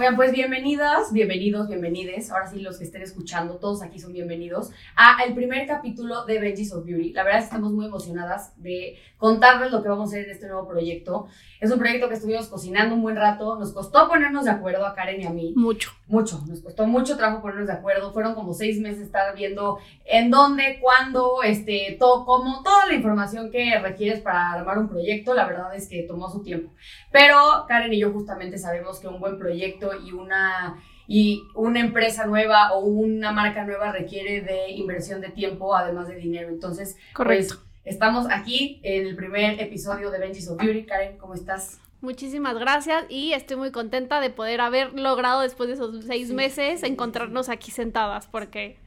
[0.00, 2.30] Oigan, pues bienvenidas, bienvenidos, bienvenides.
[2.30, 6.38] Ahora sí, los que estén escuchando, todos aquí son bienvenidos a el primer capítulo de
[6.38, 7.12] Benji's of Beauty.
[7.12, 10.30] La verdad es que estamos muy emocionadas de contarles lo que vamos a hacer en
[10.30, 11.26] este nuevo proyecto.
[11.60, 13.58] Es un proyecto que estuvimos cocinando un buen rato.
[13.58, 15.52] Nos costó ponernos de acuerdo a Karen y a mí.
[15.54, 15.90] Mucho.
[16.06, 16.42] Mucho.
[16.48, 18.10] Nos costó mucho trabajo ponernos de acuerdo.
[18.14, 23.50] Fueron como seis meses estar viendo en dónde, cuándo, este, todo, cómo, toda la información
[23.50, 25.34] que requieres para armar un proyecto.
[25.34, 26.72] La verdad es que tomó su tiempo.
[27.12, 27.36] Pero
[27.68, 32.72] Karen y yo justamente sabemos que un buen proyecto y una y una empresa nueva
[32.72, 36.48] o una marca nueva requiere de inversión de tiempo además de dinero.
[36.48, 37.56] Entonces, Correcto.
[37.56, 40.84] Pues, estamos aquí en el primer episodio de Benji's of Beauty.
[40.84, 41.80] Karen, ¿cómo estás?
[42.00, 46.34] Muchísimas gracias y estoy muy contenta de poder haber logrado después de esos seis Sí,
[46.34, 48.78] meses sí, sí, encontrarnos aquí sentadas porque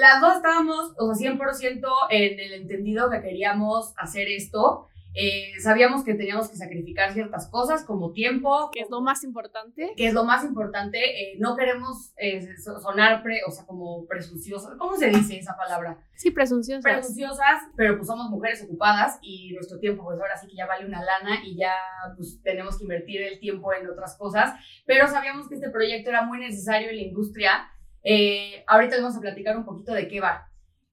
[0.00, 4.88] Las dos estábamos, o sea, 100% en el entendido que queríamos hacer esto.
[5.14, 9.92] Eh, sabíamos que teníamos que sacrificar ciertas cosas como tiempo, que es lo más importante.
[9.96, 10.98] que es lo más importante.
[10.98, 14.76] eh, no queremos eh, so- sonar, pre, o sea, como presunciosas.
[14.78, 15.98] ¿Cómo se dice esa palabra?
[16.14, 16.82] Sí, presunciosas.
[16.84, 20.86] Presunciosas, pero pues somos mujeres ocupadas y nuestro tiempo, pues ahora sí que ya vale
[20.86, 21.72] una lana y ya
[22.16, 24.54] pues tenemos que invertir el tiempo en otras cosas.
[24.86, 27.68] Pero sabíamos que este proyecto era muy necesario en la industria.
[28.04, 30.48] Eh, ahorita vamos a platicar un poquito de qué va.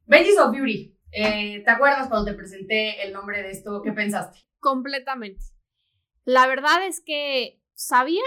[0.08, 0.95] Benji's of Beauty.
[1.12, 3.82] Eh, ¿Te acuerdas cuando te presenté el nombre de esto?
[3.84, 4.40] ¿Qué pensaste?
[4.60, 5.44] Completamente.
[6.26, 8.24] La verdad es que sabía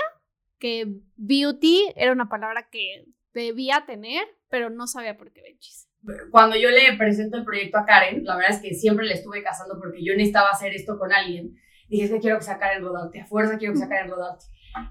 [0.59, 5.89] que beauty era una palabra que debía tener, pero no sabía por qué Benchis.
[6.31, 9.43] cuando yo le presento el proyecto a Karen, la verdad es que siempre le estuve
[9.43, 11.55] casando porque yo necesitaba hacer esto con alguien.
[11.89, 14.45] Dije, es que quiero que sea Karen Rodarte, a fuerza quiero que sea Karen Rodarte.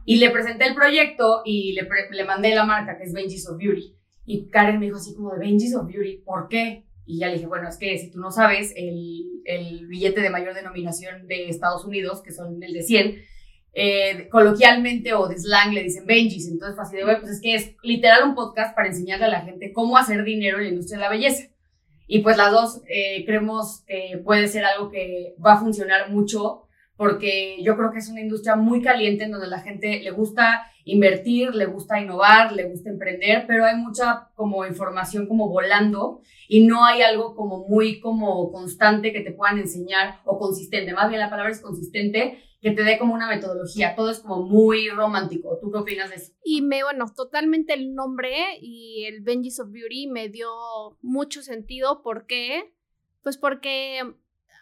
[0.06, 3.96] Y le presenté el proyecto y le mandé la marca que es Benji's of Beauty.
[4.25, 6.87] Y Karen me dijo así como de Benji's of Beauty, ¿por qué?
[7.07, 10.29] Y ya le dije, bueno, es que si tú no sabes, el, el billete de
[10.29, 13.22] mayor denominación de Estados Unidos, que son el de 100,
[13.73, 16.47] eh, coloquialmente o de slang le dicen Benjis.
[16.47, 19.29] Entonces fue así de, bueno, pues es que es literal un podcast para enseñarle a
[19.29, 21.47] la gente cómo hacer dinero en la industria de la belleza.
[22.07, 26.63] Y pues las dos eh, creemos que puede ser algo que va a funcionar mucho
[26.95, 30.66] porque yo creo que es una industria muy caliente en donde la gente le gusta
[30.88, 36.66] invertir, le gusta innovar, le gusta emprender, pero hay mucha como información como volando y
[36.66, 40.94] no hay algo como muy como constante que te puedan enseñar o consistente.
[40.94, 43.96] Más bien la palabra es consistente, que te dé como una metodología.
[43.96, 45.58] Todo es como muy romántico.
[45.62, 46.34] ¿Tú qué opinas de eso?
[46.44, 50.50] Y me, bueno, totalmente el nombre y el Benji's of Beauty me dio
[51.02, 52.02] mucho sentido.
[52.02, 52.74] ¿Por qué?
[53.22, 54.02] Pues porque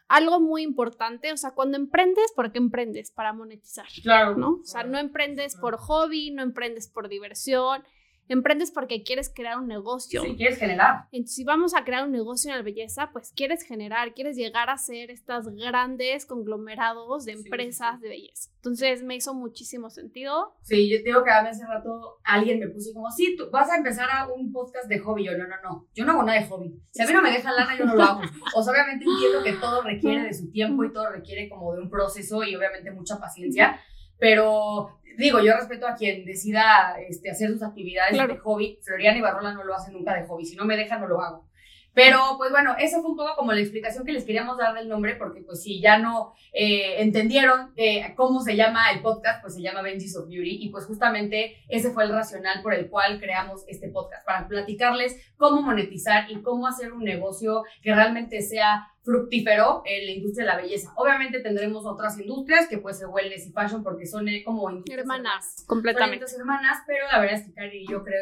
[0.07, 3.11] algo muy importante, o sea, cuando emprendes, ¿por qué emprendes?
[3.11, 4.35] Para monetizar, Claro.
[4.35, 4.49] ¿no?
[4.61, 7.83] O sea, no emprendes por hobby, no emprendes por diversión,
[8.27, 10.23] emprendes porque quieres crear un negocio.
[10.23, 11.05] Si quieres generar.
[11.11, 14.69] Entonces, si vamos a crear un negocio en la belleza, pues quieres generar, quieres llegar
[14.69, 18.01] a ser estas grandes conglomerados de Sí, sí, empresas sí.
[18.03, 18.49] de belleza.
[18.57, 20.55] Entonces, me hizo muchísimo sentido.
[20.63, 23.49] Sí, yo te digo que a mí hace rato alguien me puso como, sí, tú
[23.51, 25.25] vas a empezar a un podcast de hobby.
[25.25, 26.73] Yo, no, no, no, yo no hago nada de hobby.
[26.91, 28.21] Si a mí no me deja lana, yo no lo hago.
[28.55, 31.81] O sea, obviamente entiendo que todo requiere de su tiempo y todo requiere como de
[31.83, 33.79] un proceso y obviamente mucha paciencia,
[34.17, 38.33] pero digo, yo respeto a quien decida este, hacer sus actividades Claro.
[38.33, 38.79] de hobby.
[38.83, 40.45] Floriana y Barrola no lo hacen nunca de hobby.
[40.45, 41.45] Si no me deja, no lo hago.
[41.93, 44.89] Pero, pues bueno, esa fue un poco como la explicación que les queríamos dar del
[44.89, 49.53] nombre, porque pues si ya no eh, entendieron eh, cómo se llama el podcast, pues
[49.55, 53.17] se llama Benji's of Beauty, y pues justamente ese fue el racional por el cual
[53.21, 58.89] creamos este podcast, para platicarles cómo monetizar y cómo hacer un negocio que realmente sea
[59.05, 60.91] fructífero en la industria de la belleza.
[60.97, 65.63] Obviamente tendremos otras industrias, que puede ser wellness y fashion, porque son eh, como Hermanas,
[65.67, 66.25] completamente.
[66.37, 68.19] hermanas, pero la verdad es que y yo creo,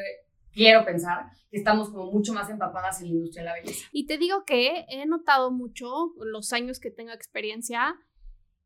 [0.52, 3.88] quiero pensar que estamos como mucho más empapadas en la industria de la belleza.
[3.92, 7.96] Y te digo que he notado mucho, los años que tengo experiencia,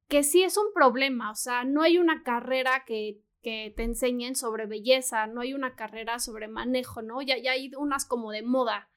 [0.10, 1.32] que sí es un problema.
[1.32, 5.76] O sea, no hay una carrera que que te enseñen sobre belleza, no hay una
[5.76, 7.22] carrera sobre manejo, ¿no?
[7.22, 8.90] Ya, ya hay unas como de moda,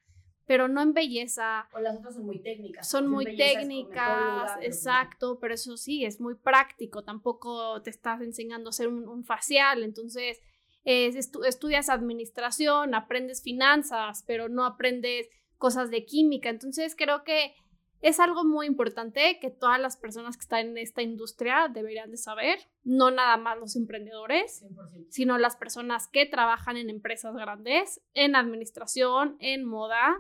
[0.51, 1.69] pero no en belleza.
[1.73, 2.91] O las otras son muy técnicas.
[2.91, 8.71] Son muy técnicas, exacto, pero eso sí, es muy práctico, tampoco te estás enseñando a
[8.71, 10.41] hacer un, facial, entonces
[10.83, 17.55] estudias administración, aprendes finanzas, pero no aprendes cosas de química, entonces creo que
[18.01, 22.17] es algo muy importante que todas las personas que están en esta industria deberían de
[22.17, 24.65] saber, no nada más los emprendedores,
[25.11, 30.17] sino las personas que trabajan en empresas grandes, en administración, en moda,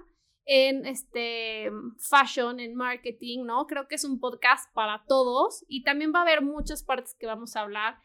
[0.52, 3.68] en este fashion, en marketing, ¿no?
[3.68, 7.28] Creo que es un podcast para todos y también va a haber muchas partes que
[7.28, 7.98] vamos a hablar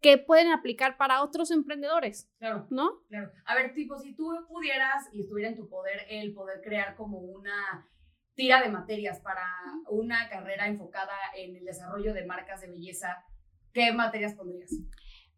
[0.00, 2.28] que pueden aplicar para otros emprendedores.
[2.40, 2.66] Claro.
[2.70, 3.04] ¿No?
[3.08, 3.30] Claro.
[3.44, 7.18] A ver, tipo, si tú pudieras y estuviera en tu poder el poder crear como
[7.18, 7.88] una
[8.34, 9.46] tira de materias para
[9.88, 13.24] una carrera enfocada en el desarrollo de marcas de belleza,
[13.72, 14.72] ¿qué materias pondrías?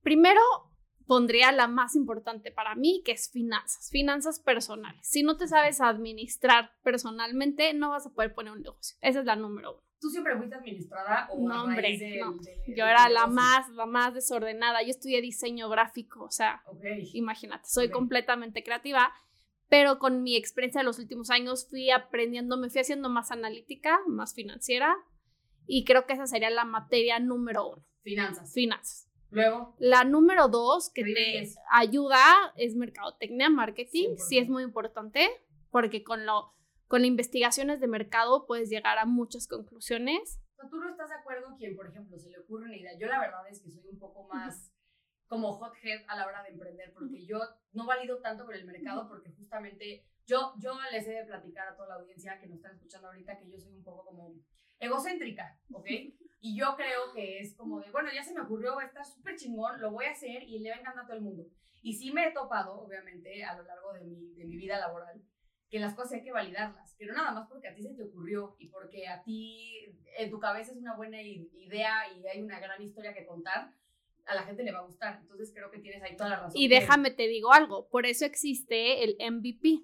[0.01, 0.41] Primero,
[1.07, 5.07] pondría la más importante para mí, que es finanzas, finanzas personales.
[5.07, 8.97] Si no te sabes administrar personalmente, no vas a poder poner un negocio.
[9.01, 9.85] Esa es la número uno.
[10.01, 12.37] ¿Tú siempre fuiste administrada o no, hombre, no.
[12.77, 14.83] Yo era la más, la más desordenada.
[14.83, 16.63] Yo estudié diseño gráfico, o sea,
[17.15, 19.13] imagínate, soy completamente creativa
[19.69, 23.99] pero con mi experiencia de los últimos años fui aprendiendo, me fui haciendo más analítica,
[24.07, 24.95] más financiera,
[25.67, 27.85] y creo que esa sería la materia número uno.
[28.03, 28.53] Finanzas.
[28.53, 29.09] Finanzas.
[29.35, 29.75] Luego.
[29.79, 32.23] La número dos que te ayuda
[32.57, 35.29] es mercadotecnia, marketing, sí es muy importante,
[35.71, 36.55] porque con, lo,
[36.87, 40.41] con investigaciones de mercado puedes llegar a muchas conclusiones.
[40.71, 42.97] ¿Tú no estás de acuerdo quien, por ejemplo, se le ocurre una idea?
[42.99, 44.73] Yo la verdad es que soy un poco más
[45.27, 47.41] como hothead a la hora de emprender, porque yo
[47.73, 51.77] no valido tanto con el mercado, porque justamente yo, yo les he de platicar a
[51.77, 54.35] toda la audiencia que nos están escuchando ahorita que yo soy un poco como
[54.79, 55.87] egocéntrica, ¿ok?
[56.45, 59.81] Y yo creo que es como de, bueno, ya se me ocurrió, está súper chingón,
[59.81, 61.47] lo voy a hacer y le va a encantar a todo el mundo.
[61.81, 65.23] Y sí me he topado, obviamente, a lo largo de mi, de mi vida laboral,
[65.71, 68.57] que las cosas hay que validarlas, pero nada más porque a ti se te ocurrió
[68.59, 69.87] y porque a ti
[70.19, 73.73] en tu cabeza es una buena idea y hay una gran historia que contar,
[74.27, 75.21] a la gente le va a gustar.
[75.23, 76.61] Entonces creo que tienes ahí toda la razón.
[76.61, 79.81] Y déjame te digo algo, por eso existe el MVP,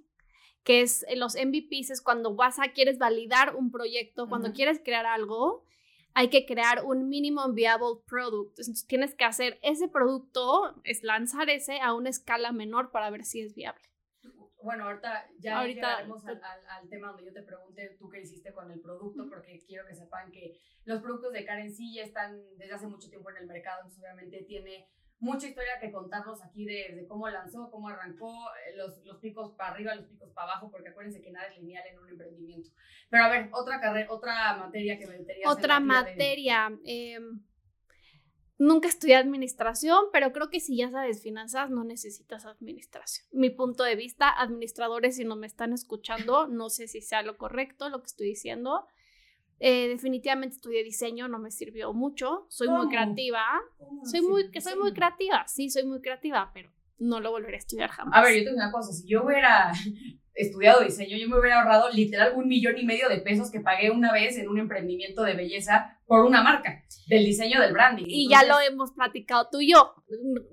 [0.63, 5.07] que es los MVPs es cuando vas a quieres validar un proyecto, cuando quieres crear
[5.07, 5.65] algo,
[6.15, 8.59] hay que crear un minimum viable product.
[8.59, 13.25] Entonces tienes que hacer ese producto, es lanzar ese a una escala menor para ver
[13.25, 13.83] si es viable.
[14.63, 16.11] Bueno, ahorita ya ahorita, al,
[16.69, 19.95] al, tema donde yo te pregunte tú qué hiciste con el producto, porque quiero que
[19.95, 23.47] sepan que los productos de Karen sí ya están desde hace mucho tiempo en el
[23.47, 24.87] mercado, entonces obviamente tiene
[25.21, 28.33] mucha historia que contarnos aquí de, cómo lanzó, cómo arrancó,
[28.67, 31.59] eh, los, los, picos para arriba, los picos para abajo, porque acuérdense que nada es
[31.59, 32.71] lineal en un emprendimiento.
[33.09, 35.49] Pero a ver, otra carrera, otra materia que me metería.
[35.49, 36.71] Otra materia.
[36.85, 37.19] Eh,
[38.61, 43.27] Nunca estudié administración, pero creo que si ya sabes finanzas, no necesitas administración.
[43.33, 47.39] Mi punto de vista, administradores, si no me están escuchando, no sé si sea lo
[47.39, 48.87] correcto lo que estoy diciendo.
[49.63, 52.47] Eh, definitivamente estudié diseño, no me sirvió mucho.
[52.49, 53.45] Soy muy creativa.
[54.11, 57.91] Soy muy, soy muy creativa, sí, soy muy creativa, pero no lo volveré a estudiar
[57.91, 58.17] jamás.
[58.17, 59.71] A ver, yo tengo una cosa, si yo hubiera
[60.35, 63.91] estudiado diseño, yo me hubiera ahorrado literal un millón y medio de pesos que pagué
[63.91, 68.07] una vez en un emprendimiento de belleza por una marca, del diseño del branding.
[68.09, 69.95] Y ya lo hemos platicado tú y yo,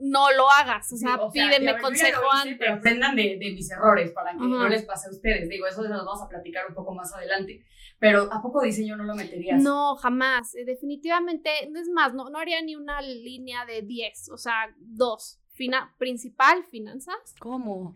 [0.01, 2.57] no lo hagas, o sea, pídeme consejo antes.
[2.59, 5.81] Pero aprendan de, de, mis errores para que no les pase a ustedes, digo, eso
[5.87, 7.66] nos vamos a platicar un poco más adelante.
[7.99, 9.61] Pero ¿a poco diseño no lo meterías?
[9.61, 10.54] No, jamás.
[10.56, 15.39] Eh, definitivamente, es más, no, no haría ni una línea de 10, o sea, dos.
[15.51, 17.35] Fina, principal, finanzas.
[17.39, 17.94] ¿Cómo?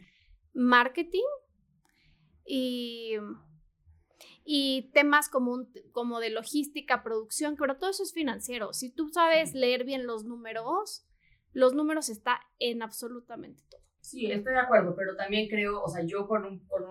[0.53, 1.21] Marketing
[2.43, 3.13] y,
[4.43, 8.73] y temas como, como de logística, producción, pero todo eso es financiero.
[8.73, 11.05] Si tú sabes leer bien los números,
[11.53, 13.81] los números está en absolutamente todo.
[13.99, 16.83] Sí, estoy de acuerdo, pero también creo, o sea, yo con, un, con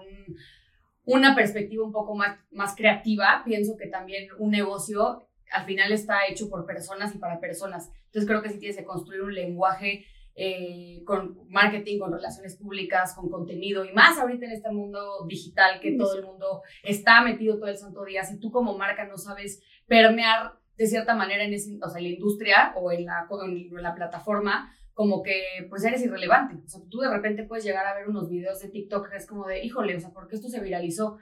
[1.10, 6.20] una perspectiva un poco más, más creativa, pienso que también un negocio al final está
[6.28, 7.90] hecho por personas y para personas.
[8.06, 13.14] Entonces creo que sí tienes que construir un lenguaje eh, con marketing, con relaciones públicas,
[13.14, 17.58] con contenido y más ahorita en este mundo digital que todo el mundo está metido
[17.58, 18.22] todo el santo día.
[18.22, 22.08] Si tú como marca no sabes permear de cierta manera en, ese, o sea, la
[22.08, 26.57] industria o en la, en la plataforma, como que pues eres irrelevante.
[26.62, 29.26] O sea, tú de repente puedes llegar a ver unos videos de TikTok que es
[29.26, 31.16] como de, híjole, o sea, ¿por qué esto se viralizó?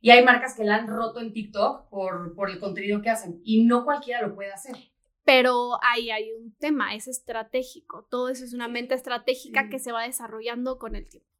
[0.00, 3.40] Y hay marcas que la han roto en TikTok por, por el contenido que hacen
[3.44, 4.74] y no cualquiera lo puede hacer.
[5.24, 8.04] Pero ahí hay un tema, es estratégico.
[8.10, 11.30] Todo eso es una mente estratégica que se va desarrollando con el tiempo.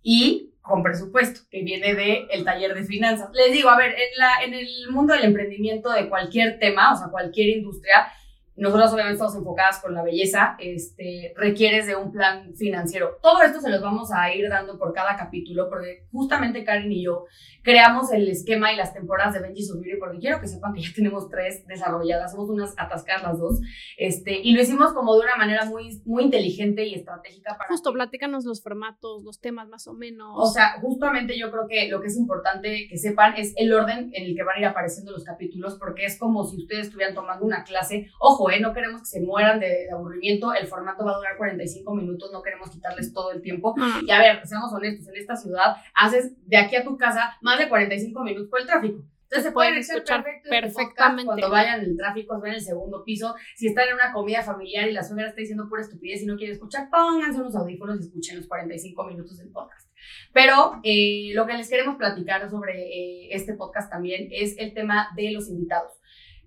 [0.00, 3.28] Y con presupuesto, que viene del el taller de finanzas.
[3.34, 6.96] Les digo, a ver, en, la, en el mundo del emprendimiento de cualquier tema, o
[6.96, 8.10] sea, cualquier industria,
[8.56, 13.18] nosotros obviamente estamos enfocadas con la belleza, este, requieres de un plan financiero.
[13.20, 17.04] Todo esto se los vamos a ir dando por cada capítulo, porque justamente Karen y
[17.04, 17.24] yo
[17.62, 20.90] creamos el esquema y las temporadas de Benji Beauty, porque quiero que sepan que ya
[20.94, 23.60] tenemos tres desarrolladas, somos unas atascadas las dos,
[23.96, 27.70] este, y lo hicimos como de una manera muy, muy inteligente y estratégica para...
[27.70, 30.32] Justo, platícanos los formatos, los temas más o menos.
[30.36, 34.10] O sea, justamente yo creo que lo que es importante que sepan es el orden
[34.12, 37.14] en el que van a ir apareciendo los capítulos, porque es como si ustedes estuvieran
[37.14, 38.10] tomando una clase.
[38.20, 38.60] Ojo, ¿eh?
[38.60, 42.42] no queremos que se mueran de, aburrimiento, el formato va a durar 45 minutos, no
[42.42, 43.74] queremos quitarles todo el tiempo.
[44.06, 47.58] Y a ver, seamos honestos, en esta ciudad haces de aquí a tu casa más
[47.58, 49.04] de 45 minutos por el tráfico.
[49.24, 51.24] Entonces se pueden escuchar este perfectamente.
[51.24, 53.34] Cuando vayan en el tráfico, ven el segundo piso.
[53.56, 56.36] Si están en una comida familiar y la suegra está diciendo pura estupidez y no
[56.36, 59.90] quiere escuchar, pónganse unos audífonos y escuchen los 45 minutos del podcast.
[60.32, 65.08] Pero eh, lo que les queremos platicar sobre eh, este podcast también es el tema
[65.16, 65.92] de los invitados.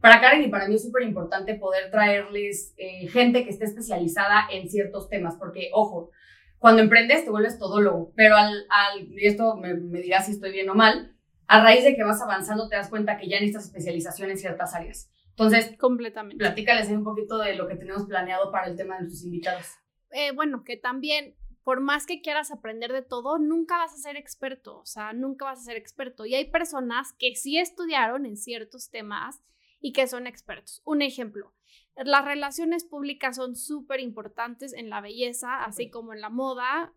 [0.08, 4.48] Para Karen y para mí es súper importante poder traerles eh, gente que esté especializada
[4.50, 6.12] en ciertos temas, porque, ojo,
[6.60, 10.54] cuando emprendes te vuelves todólogo, pero al, al y esto me, me dirá si estoy
[10.54, 11.14] bien o mal,
[11.46, 14.74] a raíz de que vas avanzando te das cuenta que ya necesitas especialización en ciertas
[14.74, 15.12] áreas.
[15.32, 16.38] Entonces, completamente.
[16.38, 19.66] Platícales un poquito de lo que tenemos planeado para el tema de nuestros invitados.
[20.12, 21.36] Eh, bueno, que también,
[21.66, 25.44] por más que quieras aprender de todo, nunca vas a ser experto, o sea, nunca
[25.44, 26.26] vas a ser experto.
[26.26, 29.42] Y hay personas que sí estudiaron en ciertos temas
[29.80, 30.82] y que son expertos.
[30.86, 31.54] Un ejemplo,
[31.96, 36.94] las relaciones públicas son súper importantes en la belleza, así como en la moda.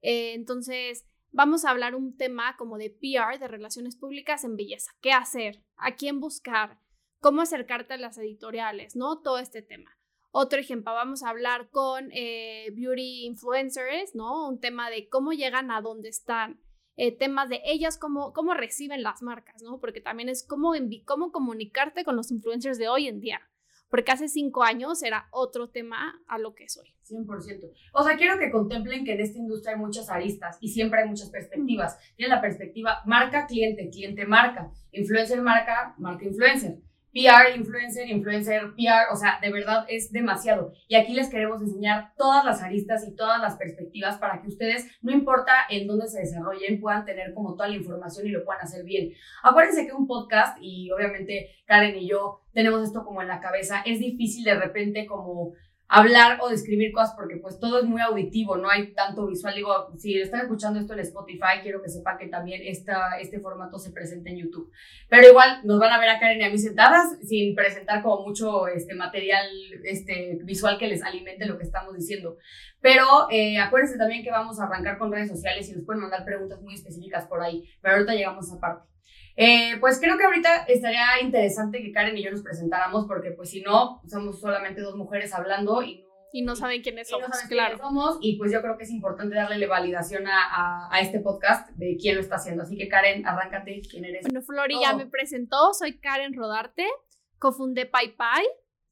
[0.00, 4.92] Eh, entonces, vamos a hablar un tema como de PR, de relaciones públicas en belleza.
[5.00, 5.64] ¿Qué hacer?
[5.76, 6.78] ¿A quién buscar?
[7.20, 8.96] ¿Cómo acercarte a las editoriales?
[8.96, 9.20] ¿No?
[9.20, 9.90] Todo este tema.
[10.30, 14.48] Otro ejemplo, vamos a hablar con eh, beauty influencers, ¿no?
[14.48, 16.60] Un tema de cómo llegan a dónde están.
[16.96, 19.80] Eh, temas de ellas, cómo, cómo reciben las marcas, ¿no?
[19.80, 20.72] Porque también es cómo,
[21.04, 23.40] cómo comunicarte con los influencers de hoy en día.
[23.88, 26.94] Porque hace cinco años era otro tema a lo que es hoy.
[27.08, 27.70] 100%.
[27.92, 31.08] O sea, quiero que contemplen que en esta industria hay muchas aristas y siempre hay
[31.08, 31.98] muchas perspectivas.
[32.16, 36.78] Tiene la perspectiva marca, cliente, cliente, marca, influencer, marca, marca, influencer.
[37.14, 40.72] PR, influencer, influencer, PR, o sea, de verdad es demasiado.
[40.88, 44.86] Y aquí les queremos enseñar todas las aristas y todas las perspectivas para que ustedes,
[45.00, 48.62] no importa en dónde se desarrollen, puedan tener como toda la información y lo puedan
[48.62, 49.12] hacer bien.
[49.44, 53.82] Acuérdense que un podcast, y obviamente Karen y yo tenemos esto como en la cabeza,
[53.86, 55.52] es difícil de repente como
[55.88, 59.54] hablar o describir cosas porque pues todo es muy auditivo, no hay tanto visual.
[59.54, 63.78] Digo, si están escuchando esto en Spotify, quiero que sepan que también esta, este formato
[63.78, 64.70] se presenta en YouTube.
[65.08, 68.24] Pero igual nos van a ver a Karen y a mí sentadas sin presentar como
[68.24, 69.46] mucho este material
[69.84, 72.38] este, visual que les alimente lo que estamos diciendo.
[72.80, 76.24] Pero eh, acuérdense también que vamos a arrancar con redes sociales y nos pueden mandar
[76.24, 77.64] preguntas muy específicas por ahí.
[77.80, 78.93] Pero ahorita llegamos a esa parte.
[79.36, 83.50] Eh, pues creo que ahorita estaría interesante que Karen y yo nos presentáramos porque pues
[83.50, 86.14] si no, somos solamente dos mujeres hablando y no...
[86.32, 87.78] Y no saben quiénes somos, claro.
[87.78, 91.96] somos, y pues yo creo que es importante darle validación a, a, este podcast de
[91.96, 92.64] quién lo está haciendo.
[92.64, 94.22] Así que Karen, arráncate, ¿quién eres?
[94.22, 96.88] Bueno, Flori ya me presentó, soy Karen Rodarte,
[97.38, 98.12] cofundé Pai,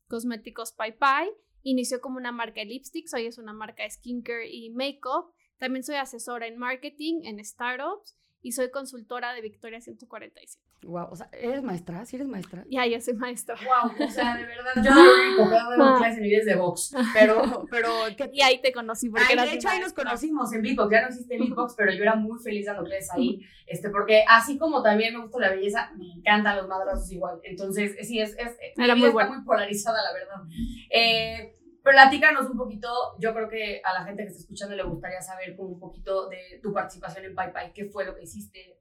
[0.06, 1.32] Cosméticos Pai,
[1.62, 5.32] inició como una marca de lipsticks, hoy es una marca de skincare y makeup.
[5.58, 10.60] También soy asesora en marketing, en startups y soy consultora de Victoria 147.
[10.82, 12.04] Wow, o sea, ¿eres maestra?
[12.04, 12.64] ¿Sí eres maestra?
[12.68, 13.54] Ya, ya soy maestra.
[13.54, 17.90] Wow, o sea, de verdad, yo no he dado clases en de box, pero, pero...
[18.32, 21.08] Y ahí te conocí, porque Ay, de hecho ahí nos conocimos en Beatbox, ya no
[21.08, 25.14] existe Beatbox, pero yo era muy feliz dando clases ahí, este, porque así como también
[25.14, 29.08] me gusta la belleza, me encantan los madrazos igual, entonces, sí, es, es, era muy
[29.08, 30.42] está muy polarizada, la verdad.
[30.90, 35.20] Eh, Platícanos un poquito, yo creo que a la gente que está escuchando le gustaría
[35.20, 38.78] saber como un poquito de tu participación en PayPay, qué fue lo que hiciste.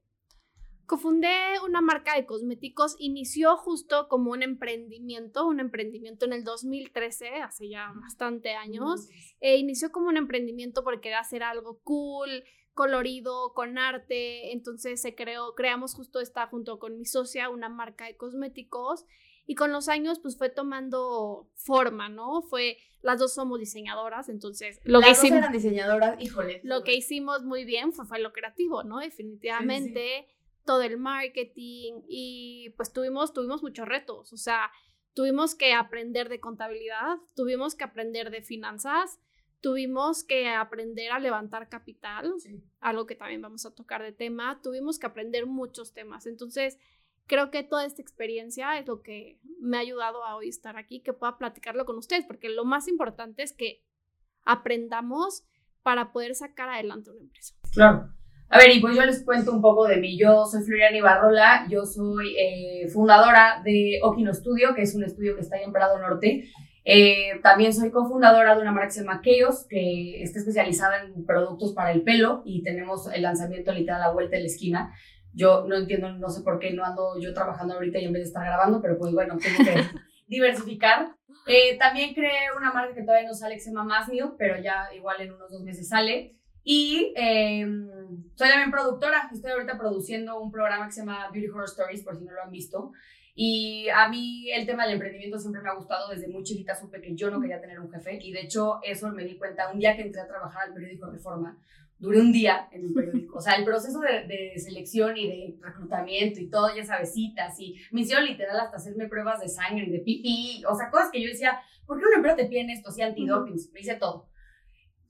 [0.86, 7.36] Cofundé una marca de cosméticos, inició justo como un emprendimiento, un emprendimiento en el 2013,
[7.36, 9.08] hace ya bastante años.
[9.40, 12.44] E inició como un emprendimiento porque quería hacer algo cool,
[12.74, 14.52] colorido, con arte.
[14.52, 19.06] Entonces se creó, creamos justo esta junto con mi socia una marca de cosméticos
[19.46, 22.42] y con los años pues fue tomando forma, ¿no?
[22.42, 25.38] Fue, las dos somos diseñadoras, entonces lo que hicimos...
[25.38, 26.60] eran diseñadoras, híjole.
[26.64, 28.98] Lo que hicimos muy bien fue, fue lo creativo, ¿no?
[28.98, 30.28] Definitivamente
[30.64, 34.70] todo el marketing y pues tuvimos, tuvimos muchos retos, o sea,
[35.12, 39.18] tuvimos que aprender de contabilidad, tuvimos que aprender de finanzas,
[39.60, 42.32] tuvimos que aprender a levantar capital,
[42.80, 46.78] algo que también vamos a tocar de tema, tuvimos que aprender muchos temas, entonces
[47.32, 51.00] creo que toda esta experiencia es lo que me ha ayudado a hoy estar aquí,
[51.00, 53.82] que pueda platicarlo con ustedes, porque lo más importante es que
[54.44, 55.42] aprendamos
[55.82, 57.54] para poder sacar adelante una empresa.
[57.72, 58.10] Claro.
[58.50, 60.18] A ver, y pues yo les cuento un poco de mí.
[60.18, 65.34] Yo soy Floriana Ibarrola, yo soy eh, fundadora de Okino Studio, que es un estudio
[65.34, 66.50] que está ahí en Prado Norte.
[66.84, 71.24] Eh, también soy cofundadora de una marca que se llama Chaos, que está especializada en
[71.24, 74.92] productos para el pelo y tenemos el lanzamiento literal a la vuelta de la esquina.
[75.34, 78.22] Yo no entiendo, no sé por qué no ando yo trabajando ahorita y en vez
[78.22, 79.84] de estar grabando, pero pues bueno, tengo que
[80.26, 81.14] diversificar.
[81.46, 84.08] Eh, también creé una marca que todavía no sale que se llama Más
[84.38, 86.36] pero ya igual en unos dos meses sale.
[86.64, 87.66] Y eh,
[88.34, 92.16] soy también productora, estoy ahorita produciendo un programa que se llama Beauty Horror Stories, por
[92.16, 92.92] si no lo han visto.
[93.34, 97.00] Y a mí el tema del emprendimiento siempre me ha gustado, desde muy chiquita supe
[97.00, 99.78] que yo no quería tener un jefe y de hecho eso me di cuenta un
[99.78, 101.58] día que entré a trabajar al periódico Reforma,
[102.02, 105.56] duré un día en el periódico, o sea, el proceso de, de selección y de
[105.60, 109.86] reclutamiento y todo, ya sabes, citas y me hicieron literal hasta hacerme pruebas de sangre
[109.86, 112.70] y de pipí, o sea, cosas que yo decía, ¿por qué una empresa te piden
[112.70, 112.88] esto?
[112.88, 114.32] Así antidoping, me hice todo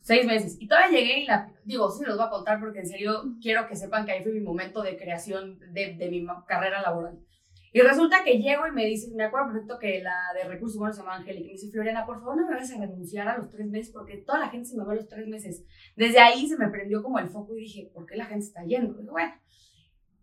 [0.02, 0.56] seis meses.
[0.61, 3.66] Y todavía llegué y la, digo, sí los voy a contar porque en serio quiero
[3.66, 7.18] que sepan que ahí fue mi momento de creación de, de mi carrera laboral.
[7.75, 10.97] Y resulta que llego y me dice, me acuerdo perfecto que la de recursos humanos
[10.97, 13.38] se llama Angélica, y me dice, Floriana, por favor no me vayas a renunciar a
[13.38, 15.64] los tres meses porque toda la gente se me va a los tres meses.
[15.97, 18.62] Desde ahí se me prendió como el foco y dije, ¿por qué la gente está
[18.64, 19.00] yendo?
[19.00, 19.33] Y bueno,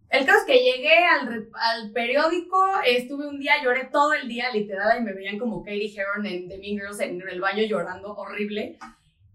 [0.09, 4.51] el caso es que llegué al, al, periódico, estuve un día, lloré todo el día,
[4.51, 8.13] literal, y me veían como Katie Heron en The Mean Girls en el baño llorando
[8.15, 8.77] horrible.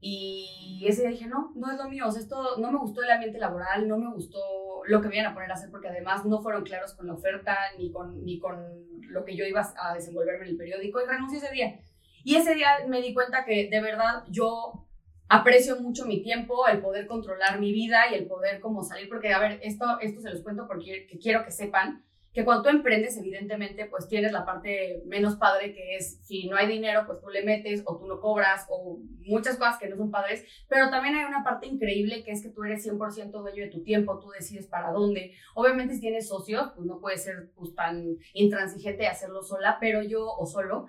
[0.06, 3.02] Y ese día dije, no, no es lo mío, o sea, esto no me gustó
[3.02, 4.38] el ambiente laboral, no me gustó
[4.86, 7.14] lo que me iban a poner a hacer, porque además no fueron claros con la
[7.14, 8.54] oferta ni con, ni con
[9.00, 11.80] lo que yo iba a desenvolverme en el periódico, y renuncié ese día.
[12.22, 14.86] Y ese día me di cuenta que de verdad yo
[15.30, 19.32] aprecio mucho mi tiempo, el poder controlar mi vida y el poder como salir, porque
[19.32, 23.16] a ver, esto, esto se los cuento porque quiero que sepan que cuando tú emprendes,
[23.16, 27.28] evidentemente, pues tienes la parte menos padre que es si no hay dinero, pues tú
[27.28, 31.14] le metes o tú no cobras o muchas cosas que no son padres, pero también
[31.14, 34.30] hay una parte increíble que es que tú eres 100% dueño de tu tiempo, tú
[34.30, 35.32] decides para dónde.
[35.54, 40.02] Obviamente si tienes socios, pues no puedes ser pues, tan intransigente y hacerlo sola, pero
[40.02, 40.88] yo o solo,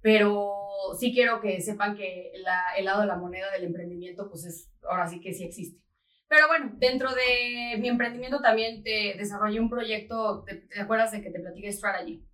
[0.00, 0.52] pero
[0.96, 4.70] sí quiero que sepan que la, el lado de la moneda del emprendimiento, pues es
[4.88, 5.84] ahora sí que sí existe.
[6.28, 11.30] Pero bueno, dentro de mi emprendimiento también te desarrollé un proyecto, ¿te, acuerdas de que
[11.30, 12.24] te platiqué Strategy?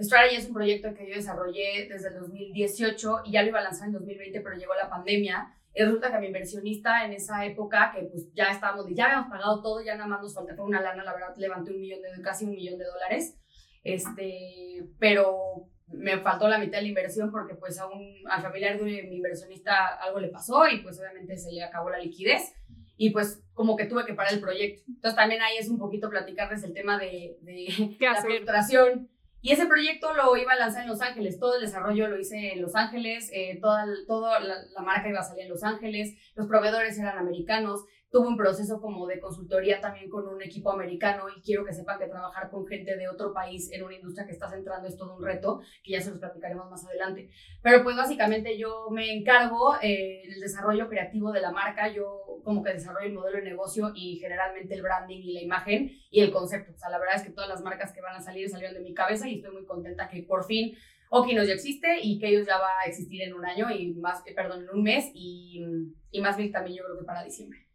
[0.00, 3.64] Strategy es un proyecto que yo desarrollé desde el 2018 y ya lo iba a
[3.64, 5.54] lanzar en 2020, pero llegó la pandemia.
[5.74, 9.60] Y resulta que mi inversionista en esa época, que pues ya estábamos, ya habíamos pagado
[9.62, 12.46] todo, ya nada más nos faltaba una lana, la verdad levanté un millón de, casi
[12.46, 13.38] un millón de dólares,
[13.84, 18.78] este, pero me faltó la mitad de la inversión porque pues a un, al familiar
[18.78, 22.54] de mi inversionista algo le pasó y pues obviamente se le acabó la liquidez
[22.98, 24.82] y pues como que tuve que parar el proyecto.
[24.88, 29.08] Entonces también ahí es un poquito platicarles el tema de, de la frustración.
[29.40, 32.54] Y ese proyecto lo iba a lanzar en Los Ángeles, todo el desarrollo lo hice
[32.54, 36.16] en Los Ángeles, eh, toda, toda la, la, marca iba a salir en Los Ángeles,
[36.34, 41.24] los proveedores eran americanos, tuve un proceso como de consultoría también con un equipo americano
[41.34, 44.32] y quiero que sepan que trabajar con gente de otro país en una industria que
[44.32, 47.30] está centrando es todo un reto, que ya se los platicaremos más adelante.
[47.62, 52.62] Pero pues básicamente yo me encargo eh, del desarrollo creativo de la marca, yo como
[52.62, 56.32] que desarrollo el modelo de negocio y generalmente el branding y la imagen y el
[56.32, 56.72] concepto.
[56.72, 58.80] O sea, la verdad es que todas las marcas que van a salir salieron de
[58.80, 60.74] mi cabeza y estoy muy contenta que por fin
[61.10, 64.62] Okinos ya existe y ellos ya va a existir en un año y más, perdón,
[64.62, 65.64] en un mes y,
[66.10, 67.67] y más bien también yo creo que para diciembre.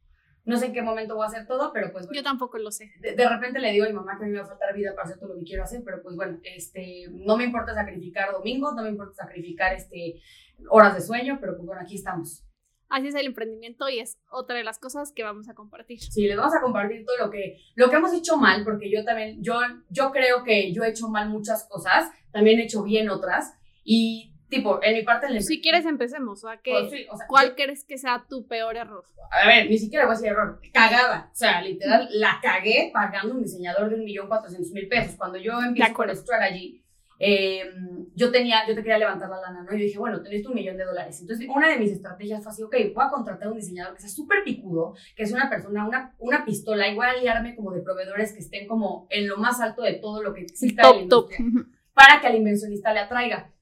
[0.45, 2.91] No sé en qué momento voy a hacer todo, pero pues Yo tampoco lo sé.
[2.99, 4.93] De, repente le digo a mi mamá que a mí me va a faltar vida
[4.93, 8.31] para hacer todo lo que quiero hacer, pero pues bueno, este, no me importa sacrificar
[8.31, 10.21] domingos, no me importa sacrificar este,
[10.69, 12.45] horas de sueño, pero pues bueno, aquí estamos.
[12.89, 15.99] Así es el emprendimiento y es otra de las cosas que vamos a compartir.
[15.99, 19.03] Sí, les vamos a compartir todo lo que, lo que hemos hecho mal, porque yo
[19.03, 19.55] también, yo,
[19.89, 23.53] yo creo que yo he hecho mal muchas cosas, también he hecho bien otras,
[23.83, 25.41] y tipo, en mi parte...
[25.41, 26.45] Si quieres, empecemos.
[26.45, 29.05] ¿a qué, pues ¿Cuál crees que sea tu peor error?
[29.31, 30.59] A ver, ni siquiera voy a decir error.
[30.73, 31.29] Cagada.
[31.31, 35.15] O sea, literal, la cagué pagando un diseñador de un millón cuatrocientos mil pesos.
[35.15, 36.83] Cuando yo empiezo con Strategy,
[37.19, 37.63] eh,
[38.15, 39.73] yo tenía, yo te quería levantar la lana, ¿no?
[39.73, 41.21] Y yo dije, bueno, tenés un millón de dólares.
[41.21, 44.01] Entonces, una de mis estrategias fue así, ok, voy a contratar a un diseñador que
[44.01, 47.71] sea súper picudo, que es una persona, una, una pistola, y voy a aliarme como
[47.71, 50.95] de proveedores que estén como en lo más alto de todo lo que exista en
[50.95, 51.39] la industria,
[51.93, 53.52] para que al inversionista le atraiga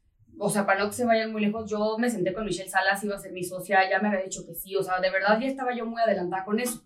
[0.43, 3.03] o sea, para no que se vayan muy lejos, yo me senté con Michelle Salas,
[3.03, 5.39] iba a ser mi socia, ya me había dicho que sí, o sea, de verdad
[5.39, 6.83] ya estaba yo muy adelantada con eso.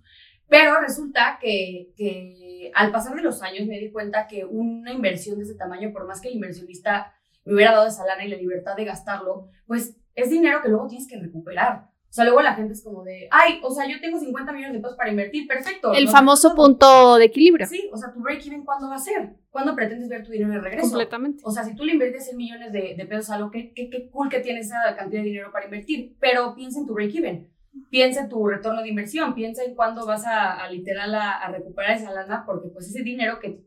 [0.49, 5.37] Pero resulta que, que al pasar de los años me di cuenta que una inversión
[5.37, 7.13] de ese tamaño, por más que el inversionista
[7.45, 10.87] me hubiera dado esa lana y la libertad de gastarlo, pues es dinero que luego
[10.87, 11.87] tienes que recuperar.
[12.09, 14.75] O sea, luego la gente es como de, ay, o sea, yo tengo 50 millones
[14.75, 15.91] de pesos para invertir, perfecto.
[15.93, 17.67] El famoso punto de equilibrio.
[17.67, 19.35] Sí, o sea, tu break-even, ¿cuándo va a ser?
[19.49, 20.87] ¿Cuándo pretendes ver tu dinero de regreso?
[20.87, 21.43] Completamente.
[21.45, 23.89] O sea, si tú le inviertes 100 millones de, de pesos a algo, qué, qué,
[23.89, 27.51] qué cool que tienes esa cantidad de dinero para invertir, pero piensa en tu break-even.
[27.89, 31.51] Piensa en tu retorno de inversión, piensa en cuándo vas a, a literal a, a,
[31.51, 33.59] recuperar esa lana, porque pues ese dinero que,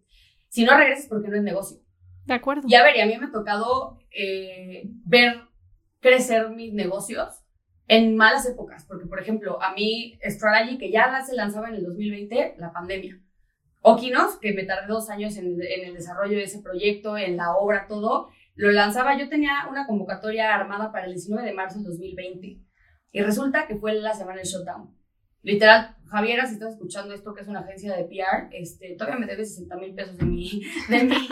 [0.48, 1.78] si no regresas, porque no es negocio.
[2.24, 2.62] De acuerdo.
[2.66, 5.42] Y a ver, y a mí me ha tocado eh, ver
[6.00, 7.44] crecer mis negocios
[7.88, 11.84] en malas épocas, porque por ejemplo, a mí Strategy, que ya se lanzaba en el
[11.84, 13.18] 2020, la pandemia.
[13.80, 17.56] Okinos, que me tardé dos años en, en, el desarrollo de ese proyecto, en la
[17.56, 21.86] obra, todo, lo lanzaba, yo tenía una convocatoria armada para el 19 de marzo del
[21.86, 22.58] 2020
[23.12, 24.94] y resulta que fue la semana del shutdown.
[25.42, 29.26] Literal, Javiera, si estás escuchando esto, que es una agencia de PR, este, todavía me
[29.26, 31.28] debes 60 mil pesos de mi, de, mi,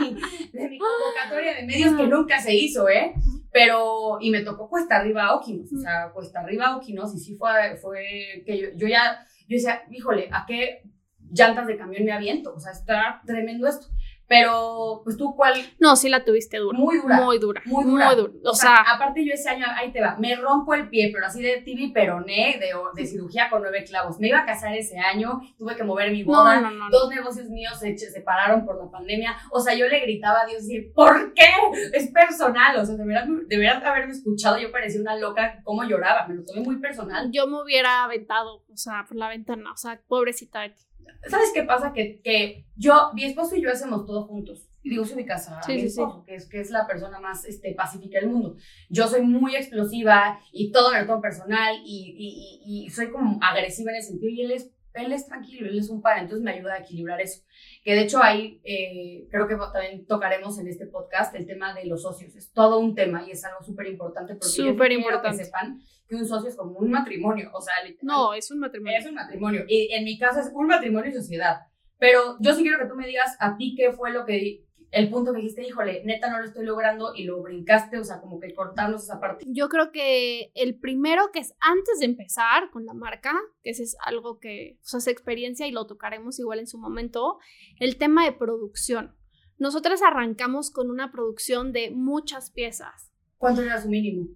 [0.53, 3.13] de mi convocatoria de medios que nunca se hizo, ¿eh?
[3.57, 7.19] Pero, y me tocó cuesta arriba a Okinos, o sea, cuesta arriba a Okinos, y
[7.19, 10.83] sí fue, fue que yo, yo ya, yo decía, híjole, ¿a qué
[11.31, 12.53] llantas de camión me aviento?
[12.53, 13.87] O sea, está tremendo esto.
[14.29, 15.55] Pero, pues tú, ¿cuál?
[15.79, 16.77] No, sí la tuviste dura.
[16.77, 17.21] Muy dura.
[17.21, 17.63] Muy dura.
[17.65, 18.07] Muy dura.
[18.07, 18.33] Muy dura.
[18.45, 21.43] O, sea, aparte yo ese año, ahí te va, me rompo el pie, pero así
[21.43, 24.19] de TV peroné, de, de cirugía con nueve clavos.
[24.19, 26.61] Me iba a casar ese año, tuve que mover mi boda.
[26.61, 29.37] No, no, no, Dos negocios míos se separaron por la pandemia.
[29.51, 31.47] O sea, yo le gritaba a Dios, decir, ¿por qué?
[31.93, 32.77] Es personal.
[32.77, 34.59] O sea, deberías, deberías haberme escuchado.
[34.59, 36.27] Yo parecía una loca, cómo lloraba.
[36.27, 37.31] Me lo tomé muy personal.
[37.33, 39.73] Yo me hubiera aventado, o sea, por la ventana.
[39.73, 40.83] O sea, pobrecita de ti.
[41.29, 41.93] ¿Sabes qué pasa?
[41.93, 45.75] Que, que yo, mi esposo y yo hacemos todo juntos digo, soy mi casa, sí,
[45.75, 48.57] mi sí, que, es, que es la persona más este, pacífica del mundo.
[48.89, 53.39] Yo soy muy explosiva y todo me lo tomo personal y, y, y, soy como
[53.43, 56.43] agresiva en ese sentido y él es, él es tranquilo, él es un par, entonces
[56.43, 57.43] me ayuda a equilibrar eso.
[57.85, 61.87] Que de hecho ahí eh, creo que también tocaremos en este podcast el tema de
[61.87, 62.35] los socios.
[62.35, 65.39] Es todo un tema y es algo súper importante porque súper importante.
[65.39, 68.61] que sepan que un socio es como un matrimonio, o sea, literal, No, es un
[68.61, 68.99] matrimonio.
[68.99, 69.65] Es un matrimonio.
[69.69, 71.61] Y en mi caso es un matrimonio y sociedad.
[71.99, 75.11] Pero yo sí quiero que tú me digas a ti qué fue lo que el
[75.11, 78.39] punto que dijiste, híjole, neta no lo estoy logrando y lo brincaste, o sea, como
[78.39, 79.45] que cortarnos esa parte.
[79.49, 83.83] Yo creo que el primero que es antes de empezar con la marca, que ese
[83.83, 87.39] es algo que, o sea, es experiencia y lo tocaremos igual en su momento,
[87.79, 89.17] el tema de producción.
[89.59, 93.13] Nosotras arrancamos con una producción de muchas piezas.
[93.39, 94.29] ¿Cuánto era su mínimo?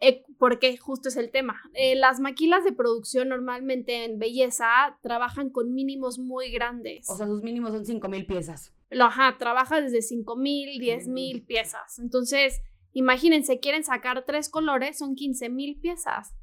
[0.00, 1.60] Eh, porque justo es el tema.
[1.74, 7.08] Eh, las maquilas de producción normalmente en belleza trabajan con mínimos muy grandes.
[7.10, 8.72] O sea, sus mínimos son 5 mil piezas.
[8.90, 11.98] Lo, ajá, trabaja desde 5 mil, 10 mil piezas.
[11.98, 16.34] Entonces, imagínense, quieren sacar tres colores, son 15 mil piezas.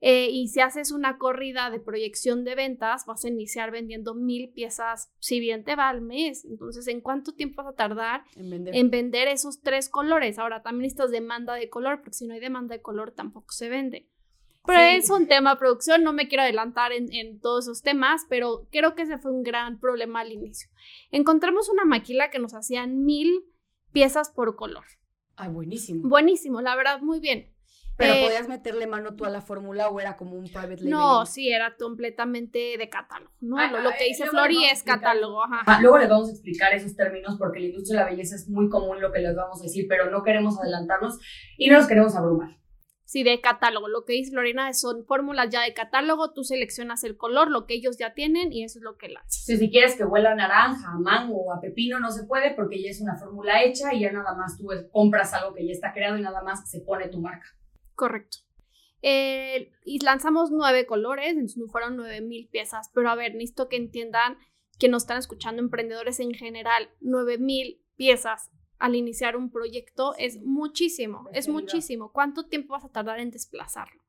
[0.00, 4.50] Eh, y si haces una corrida de proyección de ventas, vas a iniciar vendiendo mil
[4.50, 6.44] piezas, si bien te va al mes.
[6.46, 10.38] Entonces, ¿en cuánto tiempo vas a tardar en vender, en vender esos tres colores?
[10.38, 13.68] Ahora, también necesitas demanda de color, porque si no hay demanda de color, tampoco se
[13.68, 14.08] vende.
[14.66, 14.96] Pero sí.
[14.96, 18.68] es un tema de producción, no me quiero adelantar en, en, todos esos temas, pero
[18.70, 20.70] creo que ese fue un gran problema al inicio.
[21.10, 23.44] Encontramos una maquila que nos hacían mil
[23.92, 24.84] piezas por color.
[25.36, 26.08] Ah, buenísimo.
[26.08, 27.50] Buenísimo, la verdad, muy bien.
[28.00, 30.90] Pero eh, podías meterle mano tú a la fórmula o era como un private label.
[30.90, 33.58] No, sí, era completamente de catálogo, ¿no?
[33.58, 35.62] Ah, lo, lo, que dice Flori es catálogo, ajá.
[35.66, 38.48] Ah, luego les vamos a explicar esos términos porque la industria de la belleza es
[38.48, 41.18] muy común lo que les vamos a decir, pero no queremos adelantarnos
[41.58, 42.60] y no nos queremos abrumar.
[43.10, 43.88] Sí, de catálogo.
[43.88, 47.74] Lo que dice Florina son fórmulas ya de catálogo, tú seleccionas el color, lo que
[47.74, 49.44] ellos ya tienen y eso es lo que lanzas.
[49.44, 52.54] Sí, si quieres que huela a naranja, a mango o a pepino, no se puede
[52.54, 55.72] porque ya es una fórmula hecha y ya nada más tú compras algo que ya
[55.72, 57.48] está creado y nada más se pone tu marca.
[58.00, 58.38] Correcto.
[59.02, 63.76] Eh, y lanzamos nueve colores, entonces fueron nueve mil piezas, pero a ver, necesito que
[63.76, 64.38] entiendan
[64.78, 70.40] que nos están escuchando emprendedores en general, nueve mil piezas al iniciar un proyecto es
[70.40, 72.10] muchísimo, es muchísimo.
[72.10, 74.02] ¿Cuánto tiempo vas a tardar en desplazarlo?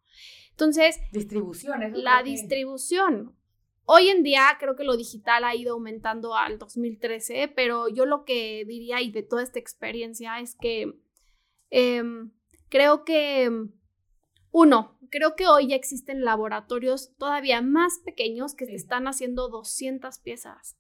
[0.51, 3.35] Entonces, distribución, es la distribución.
[3.83, 8.23] Hoy en día creo que lo digital ha ido aumentando al 2013, pero yo lo
[8.23, 10.93] que diría y de toda esta experiencia es que
[11.71, 12.03] eh,
[12.71, 13.51] creo que,
[14.51, 18.75] uno, creo que hoy ya existen laboratorios todavía más pequeños que sí.
[18.75, 20.77] están haciendo 200 piezas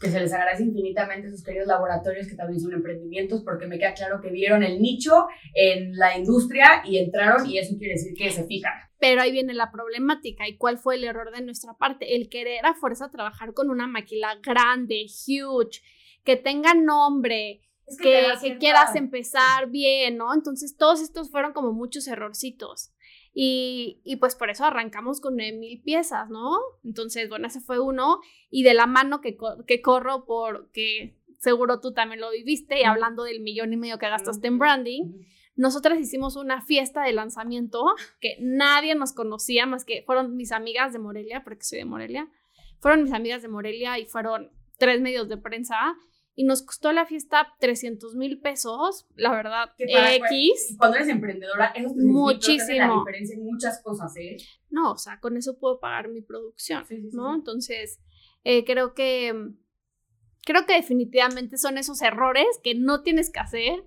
[0.00, 3.78] que se les agradece infinitamente a sus queridos laboratorios que también son emprendimientos porque me
[3.78, 8.14] queda claro que vieron el nicho en la industria y entraron y eso quiere decir
[8.14, 8.72] que se fijan.
[8.98, 12.64] Pero ahí viene la problemática y cuál fue el error de nuestra parte, el querer
[12.66, 15.82] a fuerza trabajar con una maquila grande, huge,
[16.24, 20.32] que tenga nombre, es que, que, que quieras empezar bien, ¿no?
[20.32, 22.93] Entonces todos estos fueron como muchos errorcitos.
[23.36, 26.56] Y, y, pues por eso arrancamos con mil piezas, ¿no?
[26.84, 28.20] Entonces, bueno, ese fue uno.
[28.48, 33.24] Y de la mano que, que corro porque seguro tú también lo viviste, y hablando
[33.24, 35.24] del millón y medio que gastaste en branding,
[35.56, 37.84] nosotras hicimos una fiesta de lanzamiento
[38.20, 42.28] que nadie nos conocía más que fueron mis amigas de Morelia, porque soy de Morelia.
[42.80, 45.96] Fueron mis amigas de Morelia y fueron tres medios de prensa
[46.36, 50.74] y nos costó la fiesta 300 mil pesos, la verdad, X.
[50.78, 52.78] Cuando eres emprendedora, eso te muchísimo.
[52.78, 54.36] la diferencia en muchas cosas, ¿eh?
[54.70, 57.30] No, o sea, con eso puedo pagar mi producción, sí, sí, ¿no?
[57.30, 57.38] Sí.
[57.38, 58.00] Entonces,
[58.42, 59.52] eh, creo que,
[60.42, 63.84] creo que definitivamente son esos errores que no tienes que hacer,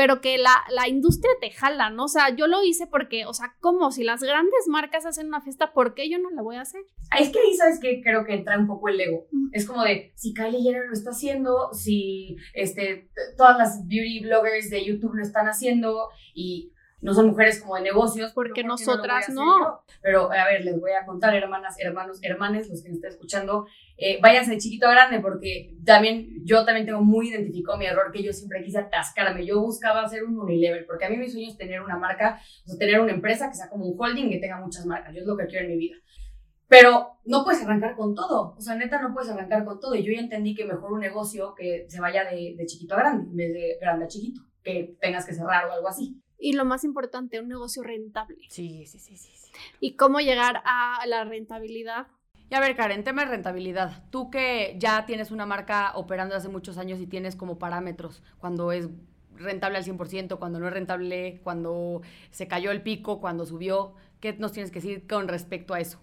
[0.00, 2.04] pero que la, la industria te jala, ¿no?
[2.04, 5.42] O sea, yo lo hice porque, o sea, como si las grandes marcas hacen una
[5.42, 6.80] fiesta, ¿por qué yo no la voy a hacer?
[7.10, 9.26] Ah, Es que ahí, ¿sabes que Creo que entra un poco el ego.
[9.30, 9.50] Mm.
[9.52, 14.70] Es como de, si Kylie Jenner lo está haciendo, si este, todas las beauty bloggers
[14.70, 18.32] de YouTube lo están haciendo y no son mujeres como de negocios.
[18.32, 19.58] Porque ¿por qué nosotras no.
[19.58, 19.80] yo?
[20.02, 23.66] Pero, a ver, les voy a contar, hermanas, hermanos, hermanes, los que me estén escuchando,
[23.96, 28.10] eh, váyanse de chiquito a grande porque también, yo también tengo muy identificado mi error
[28.12, 29.44] que yo siempre quise atascarme.
[29.46, 32.68] Yo buscaba hacer un Unilever porque a mí mi sueño es tener una marca, o
[32.68, 35.14] sea, tener una empresa que sea como un holding que tenga muchas marcas.
[35.14, 35.96] Yo es lo que quiero en mi vida.
[36.68, 38.54] Pero no puedes arrancar con todo.
[38.56, 39.96] O sea, neta, no puedes arrancar con todo.
[39.96, 42.98] Y yo ya entendí que mejor un negocio que se vaya de, de chiquito a
[42.98, 46.22] grande, en vez de grande a chiquito, que tengas que cerrar o algo así.
[46.40, 48.38] Y lo más importante, un negocio rentable.
[48.48, 49.30] Sí, sí, sí, sí.
[49.34, 49.50] sí.
[49.78, 52.06] ¿Y cómo llegar a la rentabilidad?
[52.50, 54.02] Y a ver, Karen, tema de rentabilidad.
[54.10, 58.72] Tú que ya tienes una marca operando hace muchos años y tienes como parámetros cuando
[58.72, 58.88] es
[59.36, 64.32] rentable al 100%, cuando no es rentable, cuando se cayó el pico, cuando subió, ¿qué
[64.32, 66.00] nos tienes que decir con respecto a eso?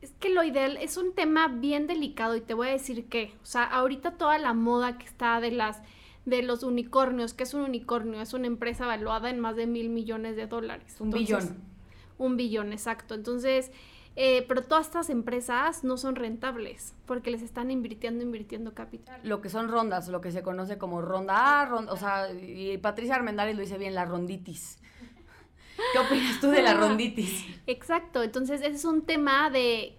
[0.00, 3.34] Es que lo ideal es un tema bien delicado y te voy a decir que,
[3.42, 5.82] o sea, ahorita toda la moda que está de las
[6.24, 9.88] de los unicornios, que es un unicornio, es una empresa valuada en más de mil
[9.88, 10.96] millones de dólares.
[11.00, 11.62] Un Entonces, billón.
[12.18, 13.14] Un billón, exacto.
[13.14, 13.70] Entonces,
[14.20, 19.20] eh, pero todas estas empresas no son rentables porque les están invirtiendo, invirtiendo capital.
[19.22, 22.78] Lo que son rondas, lo que se conoce como ronda A, ronda, o sea, y
[22.78, 24.80] Patricia Armendáriz lo dice bien, la ronditis.
[25.92, 27.46] ¿Qué opinas tú de la ronditis?
[27.68, 29.96] Exacto, entonces ese es un tema de,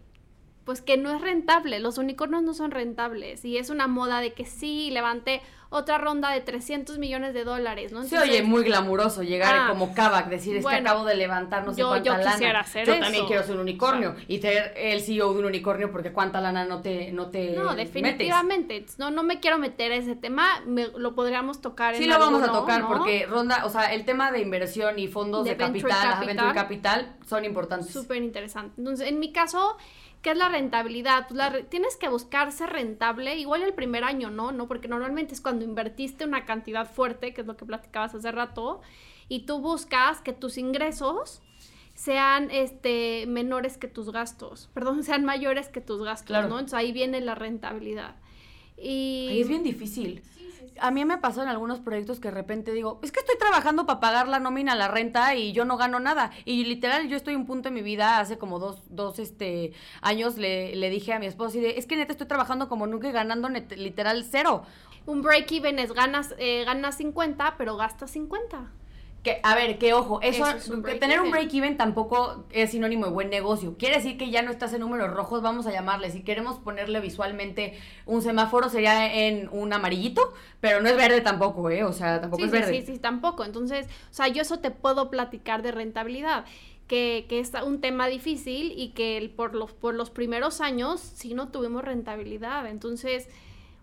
[0.65, 4.33] pues que no es rentable, los unicornios no son rentables y es una moda de
[4.33, 8.01] que sí, levanté otra ronda de 300 millones de dólares, ¿no?
[8.03, 11.63] Se Entonces, oye muy glamuroso llegar Ah, como Kavak, decir, es que acabo de levantar
[11.63, 12.31] no sé yo- cuánta yo lana.
[12.31, 13.03] quisiera hacer yo eso.
[13.03, 16.65] también quiero ser un unicornio y ser el CEO de un unicornio porque cuánta lana
[16.65, 17.93] no te, no te No, metes.
[17.93, 18.85] definitivamente.
[18.97, 20.61] No, no me quiero meter a ese tema.
[20.65, 22.87] me- lo podríamos tocar en Sí lo vamos a tocar ¿no?
[22.87, 26.25] porque ronda, o sea, el tema de inversión y fondos de, capital, capital.
[26.25, 27.91] venture capital, son importantes.
[27.91, 28.73] Súper interesante.
[28.77, 29.77] Entonces, en mi caso,
[30.21, 31.27] ¿qué es la rentabilidad?
[31.27, 34.51] Pues la re- tienes que buscar ser rentable, igual el primer año, ¿no?
[34.51, 34.67] ¿no?
[34.67, 38.81] Porque normalmente es cuando invertiste una cantidad fuerte, que es lo que platicabas hace rato,
[39.27, 41.41] y tú buscas que tus ingresos
[41.93, 46.47] sean este menores que tus gastos, perdón, sean mayores que tus gastos, Claro.
[46.47, 46.55] ¿no?
[46.59, 48.15] Entonces ahí viene la rentabilidad.
[48.77, 50.23] Y Ay, es bien difícil.
[50.81, 53.85] A mí me pasó en algunos proyectos que de repente digo, es que estoy trabajando
[53.85, 56.31] para pagar la nómina, la renta y yo no gano nada.
[56.45, 59.73] Y literal, yo estoy en un punto en mi vida, hace como dos, dos este,
[60.01, 62.87] años, le, le dije a mi esposo, y de, es que neta estoy trabajando como
[62.87, 64.63] nunca y ganando net- literal cero.
[65.09, 68.71] Un break-even es ganas, eh, ganas 50, pero gastas 50.
[69.23, 71.31] Que, a ver, que ojo, eso, Eso es un que tener un even.
[71.31, 73.75] break-even tampoco es sinónimo de buen negocio.
[73.77, 76.09] Quiere decir que ya no estás en números rojos, vamos a llamarle.
[76.09, 81.69] Si queremos ponerle visualmente un semáforo, sería en un amarillito, pero no es verde tampoco,
[81.69, 81.83] ¿eh?
[81.83, 82.81] O sea, tampoco Sí, es sí, verde.
[82.81, 83.43] sí, sí, tampoco.
[83.43, 86.45] Entonces, o sea, yo eso te puedo platicar de rentabilidad,
[86.87, 91.01] que, que es un tema difícil y que el- por, los, por los primeros años
[91.01, 92.67] sí no tuvimos rentabilidad.
[92.67, 93.27] Entonces,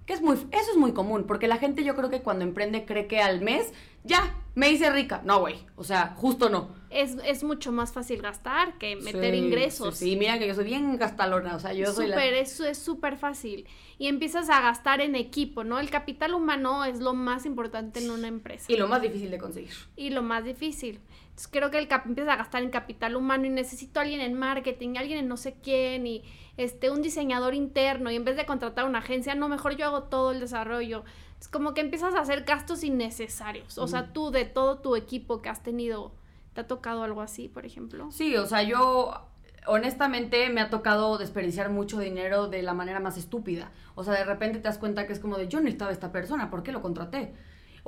[0.07, 2.85] Que es muy, eso es muy común, porque la gente yo creo que cuando emprende
[2.85, 3.73] cree que al mes,
[4.05, 5.21] ya, me hice rica.
[5.25, 6.69] No, güey, o sea, justo no.
[6.91, 9.97] es, es mucho más fácil gastar que meter Sí, ingresos.
[9.97, 12.17] Sí, sí, mira que yo soy bien gastalona, o sea, yo soy la...
[12.17, 13.67] Súper, eso es súper fácil.
[13.99, 15.81] Y empiezas a gastar en equipo, ¿no?
[15.81, 18.67] El capital humano es lo más importante en una empresa.
[18.73, 19.73] Y lo más difícil de conseguir.
[19.97, 21.01] y lo más difícil.
[21.37, 24.23] Entonces creo que el cap empieza a gastar en capital humano y necesito a alguien
[24.23, 26.25] en marketing, alguien en no sé quién y
[26.57, 30.05] este un diseñador interno y en vez de contratar una agencia, no, mejor yo hago
[30.05, 31.05] todo el desarrollo.
[31.39, 33.77] Es como que empiezas a hacer gastos innecesarios.
[33.77, 36.15] O sea, tú de todo tu equipo que has tenido,
[36.55, 38.11] ¿te ha tocado algo así, por ejemplo?
[38.11, 39.29] Sí, o sea, yo
[39.67, 43.73] honestamente me ha tocado desperdiciar mucho dinero de la manera más estúpida.
[43.95, 46.13] O sea, de repente te das cuenta que es como de yo necesitaba a esta
[46.13, 47.35] persona, ¿por qué lo contraté?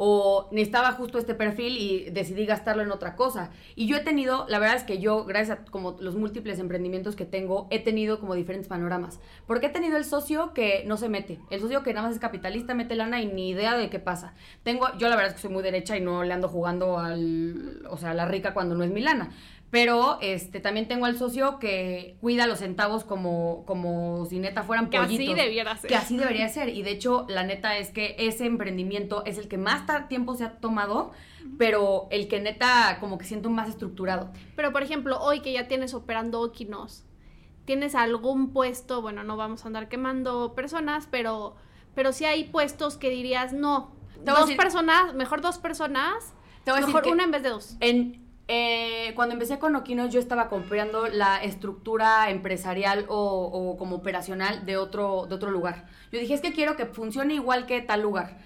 [0.01, 3.51] O necesitaba justo este perfil y decidí gastarlo en otra cosa.
[3.75, 7.17] Y yo he tenido, la verdad es que yo, gracias a como los múltiples emprendimientos
[7.17, 9.19] que tengo, he tenido como diferentes panoramas.
[9.49, 12.21] Porque he tenido el socio que no se mete, el socio que nada más es
[12.21, 14.35] capitalista, mete lana y ni idea de qué pasa.
[14.63, 17.85] Tengo, yo la verdad es que soy muy derecha y no le ando jugando al,
[17.91, 19.31] o sea, a la rica cuando no es mi lana.
[19.71, 24.89] Pero este también tengo al socio que cuida los centavos como, como si neta fueran
[24.89, 25.37] Que así pollitos.
[25.37, 25.89] debiera ser.
[25.91, 26.71] Que así debería ser.
[26.71, 30.45] Y de hecho, la neta es que ese emprendimiento es el que más tiempo se
[30.45, 31.11] ha tomado,
[31.59, 34.31] pero el que neta como que siento más estructurado.
[34.57, 37.05] Pero por ejemplo, hoy que ya tienes operando Okinos,
[37.67, 39.03] ¿tienes algún puesto?
[39.03, 41.57] Bueno, no vamos a andar quemando personas, pero,
[41.95, 43.93] pero sí hay puestos que dirías, no,
[44.25, 46.33] dos decir- personas, mejor dos personas,
[46.65, 47.77] mejor que- una en vez de dos.
[47.81, 53.97] En, eh, cuando empecé con Oquinos, yo estaba comprando la estructura empresarial o, o como
[53.97, 55.87] operacional de otro, de otro lugar.
[56.13, 58.39] Yo dije, es que quiero que funcione igual que tal lugar.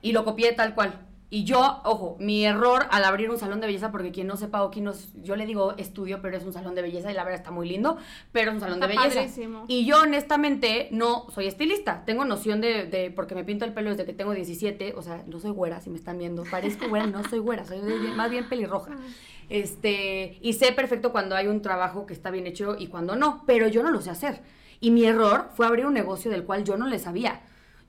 [0.00, 1.04] Y lo copié tal cual.
[1.30, 4.62] Y yo, ojo, mi error al abrir un salón de belleza, porque quien no sepa,
[4.64, 7.38] aquí nos, yo le digo estudio, pero es un salón de belleza y la verdad
[7.40, 7.98] está muy lindo,
[8.32, 9.16] pero es un salón Está de belleza.
[9.20, 9.64] padrísimo.
[9.68, 13.90] Y yo honestamente no soy estilista, tengo noción de, de- porque me pinto el pelo
[13.90, 17.06] desde que tengo 17, o sea, no soy güera, si me están viendo, parezco güera,
[17.06, 18.92] no soy güera, soy de- más bien pelirroja.
[19.48, 23.42] Este, y sé perfecto cuando hay un trabajo que está bien hecho y cuando no,
[23.46, 24.42] pero yo no lo sé hacer.
[24.80, 27.40] Y mi error fue abrir un negocio del cual yo no le sabía.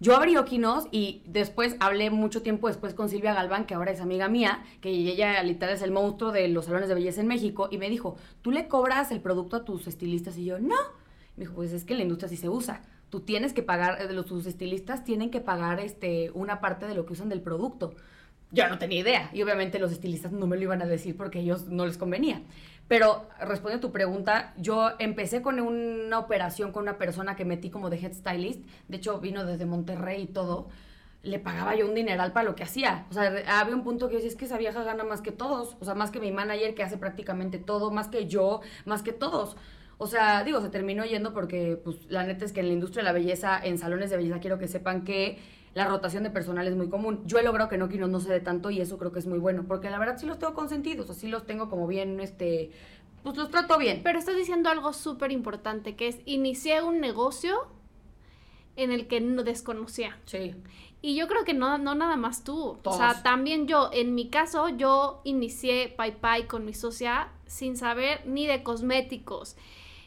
[0.02, 4.00] Yo abrí Oquinos y después hablé mucho tiempo después con Silvia Galván, que ahora es
[4.00, 7.68] amiga mía, que ella literal es el monstruo de los salones de belleza en México,
[7.70, 10.38] y me dijo, ¿tú le cobras el producto a tus estilistas?
[10.38, 10.78] Y yo, no.
[11.36, 12.82] Me dijo, pues es que la industria sí se usa.
[13.10, 16.96] Tú tienes que pagar, eh, los, tus estilistas tienen que pagar este, una parte de
[16.96, 17.94] lo que usan del producto.
[18.52, 21.40] Yo no tenía idea y obviamente los estilistas no me lo iban a decir porque
[21.40, 22.42] a ellos no les convenía.
[22.88, 27.70] Pero respondiendo a tu pregunta, yo empecé con una operación con una persona que metí
[27.70, 28.68] como de head stylist.
[28.88, 30.70] De hecho, vino desde Monterrey y todo.
[31.22, 33.06] Le pagaba yo un dineral para lo que hacía.
[33.12, 35.32] O sea, había un punto que yo decía, es que esa vieja gana más que
[35.32, 35.78] todos.
[35.80, 39.14] O sea, más que mi manager que hace prácticamente todo, más que yo, más que
[39.14, 39.56] todos.
[40.00, 43.04] O sea, digo, se terminó yendo porque, pues, la neta es que en la industria
[43.04, 45.38] de la belleza, en salones de belleza, quiero que sepan que
[45.74, 47.22] la rotación de personal es muy común.
[47.26, 49.28] Yo he logrado que no no, no se dé tanto y eso creo que es
[49.28, 52.72] muy bueno, porque la verdad sí los tengo consentidos, así los tengo como bien, este,
[53.24, 54.02] pues los trato bien.
[54.04, 57.68] Pero estás diciendo algo súper importante, que es inicié un negocio
[58.76, 60.18] en el que no desconocía.
[60.26, 60.56] Sí.
[61.02, 62.78] Y yo creo que no, no nada más tú.
[62.82, 62.96] Todos.
[62.96, 68.22] O sea, también yo, en mi caso, yo inicié Pai con mi socia sin saber
[68.26, 69.56] ni de cosméticos,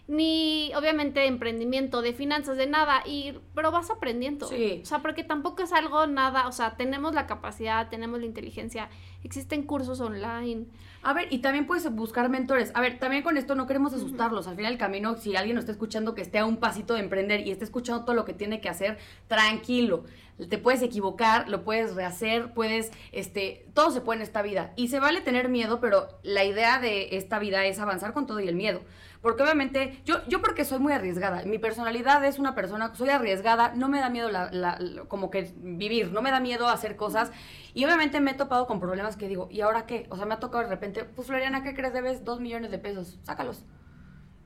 [0.09, 3.03] ni obviamente de emprendimiento, de finanzas, de nada.
[3.07, 4.49] Y, pero vas aprendiendo.
[4.49, 4.81] Sí.
[4.83, 8.89] O sea, porque tampoco es algo nada, o sea, tenemos la capacidad, tenemos la inteligencia,
[9.25, 10.67] existen cursos online.
[11.05, 12.71] A ver, y también puedes buscar mentores.
[12.75, 14.47] A ver, también con esto no queremos asustarlos.
[14.47, 17.01] Al final del camino, si alguien nos está escuchando que esté a un pasito de
[17.01, 20.05] emprender y esté escuchando todo lo que tiene que hacer, tranquilo.
[20.49, 24.73] Te puedes equivocar, lo puedes rehacer, puedes, este, todo se puede en esta vida.
[24.77, 28.41] Y se vale tener miedo, pero la idea de esta vida es avanzar con todo
[28.41, 28.83] y el miedo.
[29.23, 31.45] Porque obviamente, yo, yo porque soy muy arriesgada.
[31.45, 35.31] Mi personalidad es una persona, soy arriesgada, no me da miedo la, la- la- como
[35.31, 37.31] que vivir, no me da miedo hacer cosas.
[37.73, 40.07] Y obviamente me he topado con problemas que digo, ¿y ahora qué?
[40.11, 41.93] O sea, me ha tocado de repente, pues Floriana, ¿qué crees?
[41.95, 43.65] Debes dos millones de pesos, sácalos.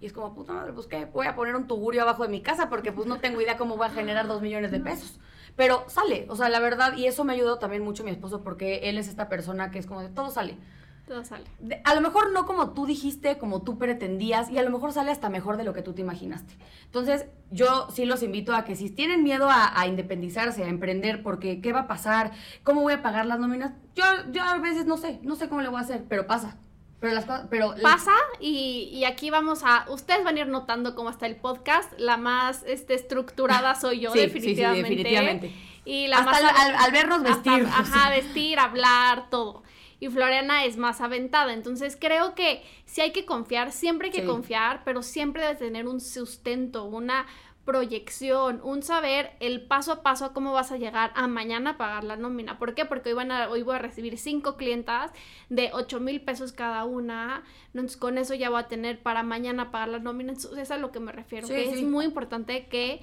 [0.00, 2.42] Y es como, puta madre, pues qué, voy a poner un tugurio abajo de mi
[2.42, 5.18] casa porque pues no tengo idea cómo voy a generar dos millones de pesos.
[5.56, 8.90] Pero sale, o sea, la verdad, y eso me ayudado también mucho mi esposo porque
[8.90, 10.58] él es esta persona que es como de todo sale.
[11.06, 11.44] Todo sale.
[11.60, 14.92] De- a lo mejor no como tú dijiste, como tú pretendías, y a lo mejor
[14.92, 16.54] sale hasta mejor de lo que tú te imaginaste.
[16.86, 21.22] Entonces, yo sí los invito a que si tienen miedo a, a independizarse, a emprender,
[21.22, 22.32] porque qué va a pasar,
[22.64, 25.60] cómo voy a pagar las nóminas, yo, yo a veces no sé, no sé cómo
[25.60, 26.56] le voy a hacer, pero pasa.
[26.98, 30.94] Pero las cosas, pero Pasa y, y aquí vamos a, ustedes van a ir notando
[30.94, 35.52] cómo está el podcast, la más este, estructurada soy yo Sí, sí, sí, definitivamente.
[35.84, 37.66] Y la Hasta más al, al- al vernos hasta- vestir.
[37.72, 39.62] ajá, vestir, hablar, todo.
[39.98, 41.52] Y Floriana es más aventada.
[41.52, 44.26] Entonces creo que sí hay que confiar, siempre hay que Sí.
[44.26, 47.26] confiar, pero siempre debes tener un sustento, una
[47.64, 51.76] proyección, un saber el paso a paso a cómo vas a llegar a mañana a
[51.76, 52.58] pagar la nómina.
[52.58, 52.84] ¿Por qué?
[52.84, 55.10] Porque hoy, van a, hoy voy a recibir cinco clientas
[55.48, 57.42] de 8 mil pesos cada una.
[57.74, 60.32] Entonces con eso ya voy a tener para mañana pagar la nómina.
[60.32, 61.48] Entonces, es a lo que me refiero.
[61.48, 61.74] Sí, que sí.
[61.74, 63.02] es muy importante que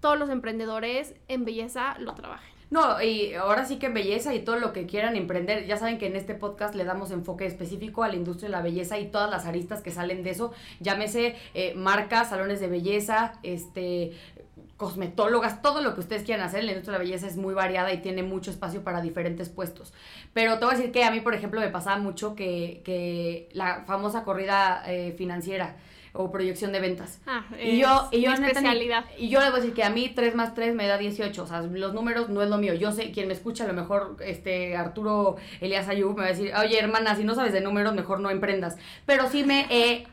[0.00, 2.52] todos los emprendedores en belleza lo trabajen.
[2.72, 6.06] No, y ahora sí que belleza y todo lo que quieran emprender, ya saben que
[6.06, 9.30] en este podcast le damos enfoque específico a la industria de la belleza y todas
[9.30, 14.12] las aristas que salen de eso, llámese eh, marcas, salones de belleza, este
[14.78, 17.92] cosmetólogas, todo lo que ustedes quieran hacer la industria de la belleza es muy variada
[17.92, 19.92] y tiene mucho espacio para diferentes puestos.
[20.32, 23.50] Pero te voy a decir que a mí, por ejemplo, me pasaba mucho que, que
[23.52, 25.76] la famosa corrida eh, financiera
[26.14, 27.20] o proyección de ventas.
[27.26, 29.04] Ah, Y yo, y yo neta, especialidad.
[29.18, 31.42] y yo les voy a decir que a mí 3 más 3 me da 18.
[31.42, 32.74] O sea, los números no es lo mío.
[32.74, 36.28] Yo sé, quien me escucha, a lo mejor este Arturo Elías Ayub me va a
[36.32, 38.76] decir, oye, hermana, si no sabes de números, mejor no emprendas.
[39.06, 40.06] Pero sí me he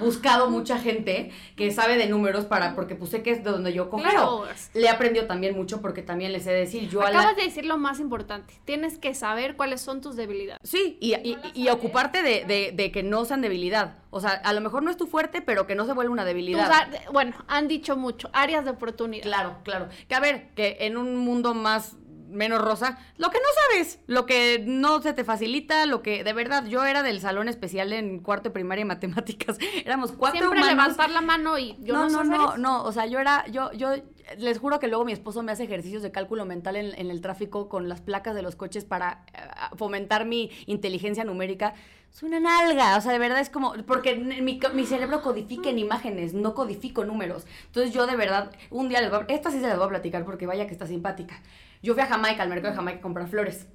[0.00, 3.72] buscado mucha gente que sabe de números para, porque pues sé que es de donde
[3.72, 4.08] yo cogeo.
[4.10, 4.44] Claro.
[4.74, 7.36] Le he aprendido también mucho porque también les he de decir, yo a la- Acabas
[7.36, 8.54] de decir lo más importante.
[8.64, 10.60] Tienes que saber cuáles son tus debilidades.
[10.66, 13.96] Sí, y, y- y ocuparte de, de- de que no sean debilidad.
[14.14, 16.22] O sea, a lo mejor no es tu fuerte, pero que no se vuelva una
[16.22, 16.70] Tus debilidad.
[16.70, 19.22] ar- bueno, han dicho mucho, áreas de oportunidad.
[19.24, 19.88] Claro, claro.
[20.06, 21.96] Que a ver, que en un mundo más
[22.28, 26.32] menos rosa, lo que no sabes, lo que no se te facilita, lo que de
[26.32, 29.58] verdad yo era del salón especial en cuarto de primaria en matemáticas.
[29.84, 30.76] Éramos cuatro Siempre humanos.
[30.78, 33.70] levantar la mano y yo no, no, no, no, no, o sea, yo era, yo,
[33.72, 33.90] yo
[34.38, 37.20] les juro que luego mi esposo me hace ejercicios de cálculo mental en, en el
[37.20, 39.38] tráfico con las placas de los coches para eh,
[39.76, 41.74] fomentar mi inteligencia numérica.
[42.12, 45.78] Soy una nalga, o sea, de verdad es como, porque mi, mi cerebro codifica en
[45.78, 47.46] imágenes, no codifico números.
[47.66, 49.88] Entonces yo de verdad, un día les voy a, esta sí se las voy a
[49.88, 51.40] platicar porque vaya que está simpática.
[51.82, 53.66] Yo fui a Jamaica, al mercado de Jamaica a comprar flores.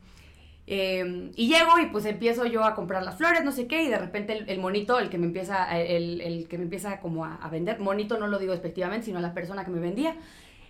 [0.67, 3.87] Eh, y llego y pues empiezo yo a comprar las flores, no sé qué, y
[3.87, 7.35] de repente el, monito, el que me empieza, el, el que me empieza como a,
[7.37, 10.15] a vender, monito no lo digo despectivamente, sino la persona que me vendía,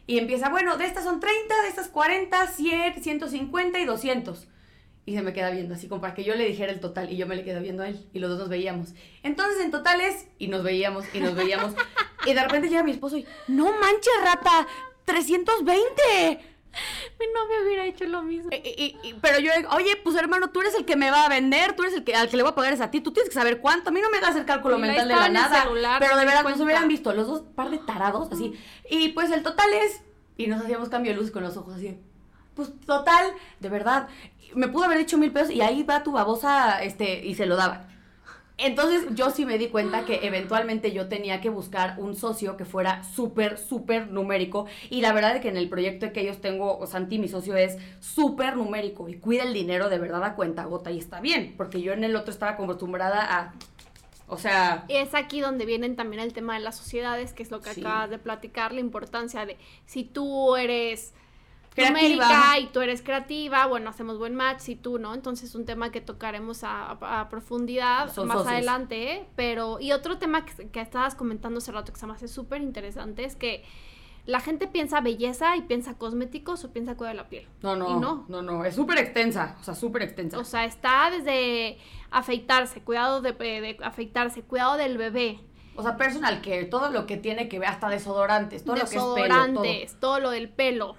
[0.06, 4.48] y empieza, bueno, de estas son 30, de estas 40, 100, 150 y 200.
[5.08, 7.16] Y se me queda viendo, así como para que yo le dijera el total, y
[7.16, 8.90] yo me le quedo viendo a él, y los dos nos veíamos.
[9.24, 11.74] Entonces, en total es, y nos veíamos, y nos veíamos,
[12.26, 14.68] y de repente llega mi esposo y, no manches, rata,
[15.06, 16.56] 320.
[17.20, 18.52] Mi novio hubiera hecho lo mismo.
[18.52, 21.26] Y- y- y- pero yo digo, oye, pues hermano, tú eres el que me va
[21.26, 23.02] a vender, tú eres el que al que le voy a pagar es a ti,
[23.02, 23.90] tú tienes que saber cuánto.
[23.90, 25.64] A mí no me hagas el cálculo mental de la nada.
[25.64, 28.54] celular, pero de verdad, nos hubieran visto los dos par de tarados, así.
[28.92, 30.02] Y pues el total es.
[30.38, 31.98] Y nos hacíamos cambio de luz con los ojos así.
[32.56, 34.08] Pues total, de verdad.
[34.58, 37.56] Me pudo haber dicho mil pesos y ahí va tu babosa, este, y se lo
[37.56, 37.88] daba.
[38.60, 42.66] Entonces yo sí me di cuenta que eventualmente yo tenía que buscar un socio que
[42.66, 44.66] fuera súper, súper numérico.
[44.90, 47.78] Y la verdad es que en el proyecto que ellos tengo, Santi, mi socio, es
[48.00, 50.90] súper numérico y cuida el dinero de verdad a cuenta gota.
[50.90, 53.54] Y está bien, porque yo en el otro estaba acostumbrada a...
[54.28, 54.86] O sea...
[54.88, 57.76] Y es aquí donde vienen también el tema de las sociedades, que es lo que
[57.76, 57.82] Sí.
[57.82, 61.14] acabas de platicar, la importancia de si tú eres.
[61.86, 65.66] Numérica y tú eres creativa, bueno, hacemos buen match, si tú no, entonces es un
[65.66, 68.54] tema que tocaremos a, a- a profundidad Son más socios.
[68.54, 69.26] adelante, ¿eh?
[69.36, 72.62] pero y otro tema que, que estabas comentando hace rato que se me hace súper
[72.62, 73.64] interesante es que
[74.26, 77.48] la gente piensa belleza y piensa cosméticos o piensa cuidado de la piel.
[77.62, 78.26] No, no, Y no.
[78.28, 80.38] no, no, es súper extensa, o sea, súper extensa.
[80.38, 81.78] O sea, está desde
[82.12, 85.40] afeitarse, cuidado de, de afeitarse, cuidado del bebé,
[85.78, 88.88] O sea, personal care, todo lo que tiene que ver, hasta desodorantes, todo lo que
[88.88, 89.16] es pelo, todo.
[89.16, 90.98] desodorantes, todo lo del pelo.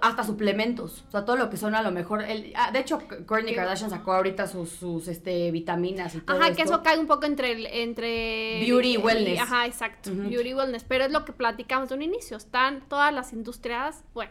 [0.00, 3.00] Hasta suplementos, o sea, todo lo que son a lo mejor, el, ah, de hecho,
[3.26, 7.06] Kourtney Kardashian sacó ahorita sus, sus este, vitaminas y todo Ajá, que eso cae un
[7.06, 9.40] poco entre el, entre Beauty y wellness.
[9.40, 10.10] Ajá, exacto.
[10.12, 10.28] Ujú.
[10.28, 12.36] Beauty y wellness, pero es lo que platicamos de un inicio.
[12.36, 14.30] Están todas las industrias, bueno,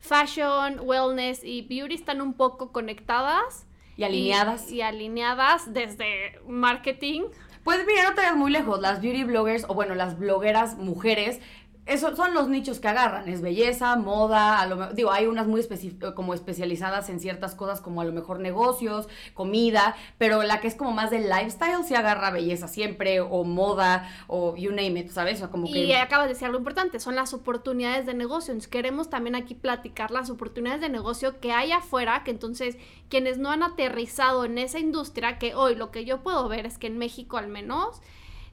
[0.00, 4.70] fashion, wellness y beauty están un poco conectadas Y alineadas.
[4.70, 7.22] y, alineadas desde marketing.
[7.64, 11.40] Pues mira, no te vayas muy lejos, las beauty bloggers, o bueno, las blogueras mujeres,
[11.88, 15.66] eso son los nichos que agarran, es belleza, moda, a lo digo, hay unas muy
[16.14, 20.74] como especializadas en ciertas cosas como a lo mejor negocios, comida, pero la que es
[20.74, 25.42] como más del lifestyle sí agarra belleza siempre, o moda, o you name it, ¿sabes?
[25.42, 25.96] O como Y que...
[25.96, 28.54] acabas de decir algo importante, son las oportunidades de negocio.
[28.70, 32.76] Queremos también aquí platicar las oportunidades de negocio que hay afuera, que entonces
[33.08, 36.76] quienes no han aterrizado en esa industria, que hoy lo que yo puedo ver es
[36.76, 38.00] que en México al menos,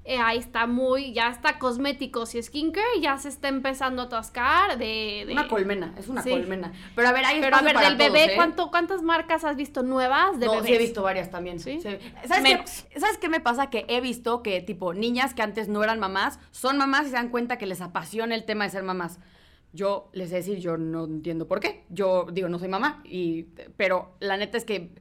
[0.08, 4.78] eh, ahí está muy, ya está cosméticos y skincare, ya se está empezando a atascar
[4.78, 5.24] de...
[5.26, 6.30] de- Una colmena, es una Sí.
[6.30, 6.72] colmena.
[6.96, 8.36] Pero a ver, hay Pero a ver, para del todos, bebé, ¿eh?
[8.36, 10.68] ¿cuánto, ¿cuántas marcas has visto nuevas de no, bebés?
[10.68, 11.60] sí he visto varias también.
[11.60, 11.80] ¿Sí?
[11.82, 11.90] ¿Sí?
[12.28, 12.86] ¿Sabes, Menos.
[12.92, 13.70] qué, ¿Sabes qué me pasa?
[13.72, 17.16] Que he visto que, tipo, niñas que antes no eran mamás, son mamás y se
[17.16, 19.20] dan cuenta que les apasiona el tema de ser mamás.
[19.74, 21.84] Yo les he de decir, yo no entiendo por qué.
[21.90, 23.44] Yo digo, no soy mamá, y,
[23.76, 24.92] pero la neta es que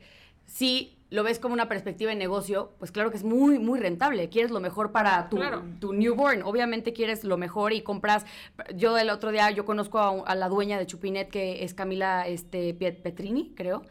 [0.46, 4.28] si lo ves como una perspectiva de negocio, pues claro que es muy, muy rentable.
[4.28, 5.62] Quieres lo mejor para tu, Claro.
[5.80, 6.42] tu newborn.
[6.42, 8.26] Obviamente quieres lo mejor y compras.
[8.74, 12.76] Yo el otro día, yo conozco a, la dueña de Chupinet, que es Camila este,
[12.76, 13.82] Piet- Petrini, creo.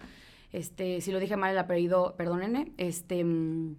[0.52, 2.74] Este, si lo dije mal el apellido, perdónenme.
[2.78, 3.76] Este, mm,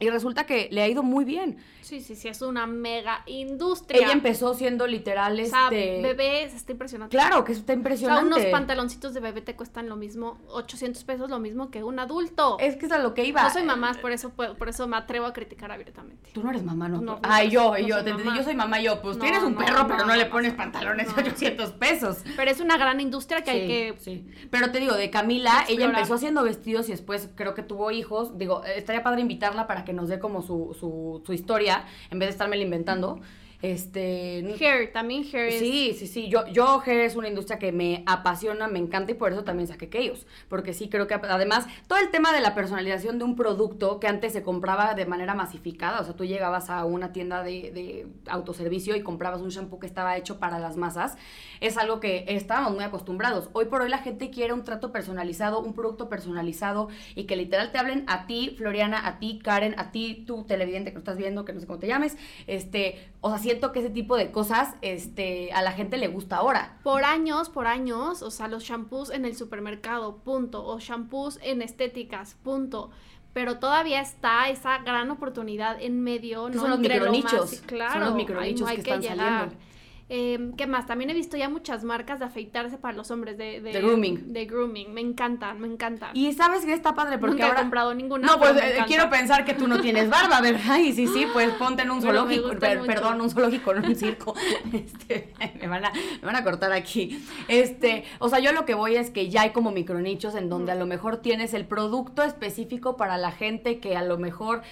[0.00, 1.58] y resulta que le ha ido muy bien.
[1.82, 4.00] Sí, sí, sí, es una mega industria.
[4.00, 6.00] Ella empezó siendo literal, O sea, este...
[6.00, 7.14] bebés, está impresionante.
[7.14, 8.26] Claro, que está O sea, impresionante.
[8.26, 12.56] unos pantaloncitos de bebé te cuestan lo mismo, 800 pesos lo mismo que un adulto.
[12.60, 13.42] Es que es a lo que iba.
[13.42, 16.30] no soy mamá, por eso, por eso me atrevo a criticar abiertamente.
[16.32, 17.00] Tú no eres mamá, ¿no?
[17.00, 18.36] No, Ay, yo, no yo, soy te entendí, mamá.
[18.38, 21.22] yo soy mamá, yo, pues No, tienes un perro, pero no, le pones pantalones de
[21.22, 22.18] 800 pesos.
[22.36, 23.94] Pero es una gran industria que hay que...
[23.98, 24.26] sí.
[24.50, 28.38] Pero te digo, de Camila, ella empezó haciendo vestidos y después creo que tuvo hijos.
[28.38, 32.18] Digo, eh, estaría padre invitarla para que nos dé como su, su, su historia, en
[32.18, 33.20] vez de estármela inventando.
[33.62, 34.56] Este.
[34.58, 35.58] Hair, también hair es...
[35.58, 36.28] Sí, sí, sí.
[36.28, 39.68] Yo, yo hair es una industria que me apasiona, me encanta y por eso también
[39.68, 40.26] saqué ellos.
[40.48, 44.06] Porque sí creo que además todo el tema de la personalización de un producto que
[44.06, 48.06] antes se compraba de manera masificada, o sea, tú llegabas a una tienda de, de
[48.28, 51.16] autoservicio y comprabas un shampoo que estaba hecho para las masas,
[51.60, 53.50] es algo que estábamos muy acostumbrados.
[53.52, 57.72] Hoy por hoy la gente quiere un trato personalizado, un producto personalizado y que literal
[57.72, 61.18] te hablen a ti, Floriana, a ti, Karen, a ti, tú televidente que lo estás
[61.18, 62.16] viendo, que no sé cómo te llames.
[62.46, 66.36] Este, o sea, siento que ese tipo de cosas este, a la gente le gusta
[66.36, 66.78] ahora.
[66.82, 70.64] Por años, por años, o sea, los shampoos en el supermercado, punto.
[70.64, 72.90] O shampoos en estéticas, punto.
[73.32, 76.60] Pero todavía está esa gran oportunidad en medio, ¿no?
[76.60, 79.16] son los Entre lo micronichos, más- claro, son los hay- micronichos hay que están llegar.
[79.18, 79.69] saliendo.
[80.12, 80.86] Eh, ¿Qué más?
[80.88, 84.32] También he visto ya muchas marcas de afeitarse para los hombres de, De grooming.
[84.32, 84.92] De grooming.
[84.92, 86.10] Me encantan, me encantan.
[86.16, 87.58] Y sabes que está padre porque Nunca ahora...
[87.60, 88.26] he comprado ninguna.
[88.26, 90.78] No, pues eh, quiero pensar que tú no tienes barba, ¿verdad?
[90.78, 94.34] Y sí, sí, pues ponte en un zoológico, per- perdón, un zoológico, no un circo.
[94.72, 97.24] Este, me, van a, me van a cortar aquí.
[97.46, 100.72] Este, o sea, yo lo que voy es que ya hay como micronichos en donde
[100.72, 104.62] a lo mejor tienes el producto específico para la gente que a lo mejor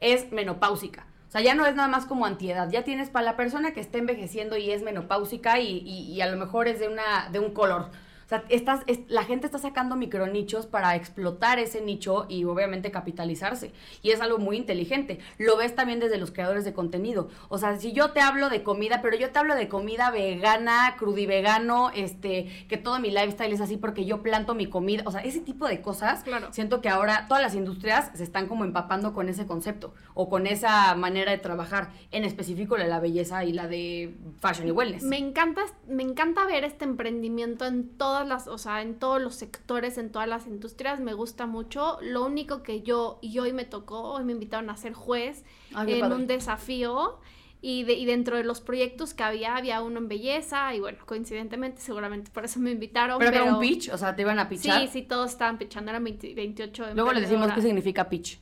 [0.00, 1.06] es menopáusica.
[1.28, 3.80] O sea, ya no es nada más como antiedad, ya tienes para la persona que
[3.80, 7.38] está envejeciendo y es menopáusica y, y- y a lo mejor es de, una, de
[7.38, 7.90] un color.
[8.28, 12.90] O sea, estás, es- la gente está sacando micronichos para explotar ese nicho y obviamente
[12.90, 13.72] capitalizarse.
[14.02, 15.18] Y es algo muy inteligente.
[15.38, 17.30] Lo ves también desde los creadores de contenido.
[17.48, 20.94] O sea, si yo te hablo de comida, pero yo te hablo de comida vegana,
[20.98, 25.04] crudivegano, este, que todo mi lifestyle es así porque yo planto mi comida.
[25.06, 26.22] O sea, ese tipo de cosas.
[26.22, 26.48] Claro.
[26.52, 30.46] Siento que ahora todas las industrias se están como empapando con ese concepto o con
[30.46, 34.70] esa manera de trabajar, en específico la de la belleza y la de fashion y
[34.72, 35.02] wellness.
[35.02, 39.34] Me encanta, me encanta ver este emprendimiento en todas las, o sea, en todos los
[39.34, 41.98] sectores, en todas las industrias, me gusta mucho.
[42.02, 45.44] Lo único que yo, y hoy me tocó, hoy me invitaron a ser juez
[45.74, 46.14] Ay, en padre.
[46.16, 47.18] un desafío.
[47.60, 50.98] Y, de- y dentro de los proyectos que había, había uno en belleza, y bueno,
[51.04, 53.18] coincidentemente, seguramente por eso me invitaron.
[53.18, 54.80] pero, Pero, era un pitch, o sea, te iban a pichar.
[54.82, 58.38] Sí, sí, todos estaban pichando, eran 20 28 Luego les decimos qué significa pitch.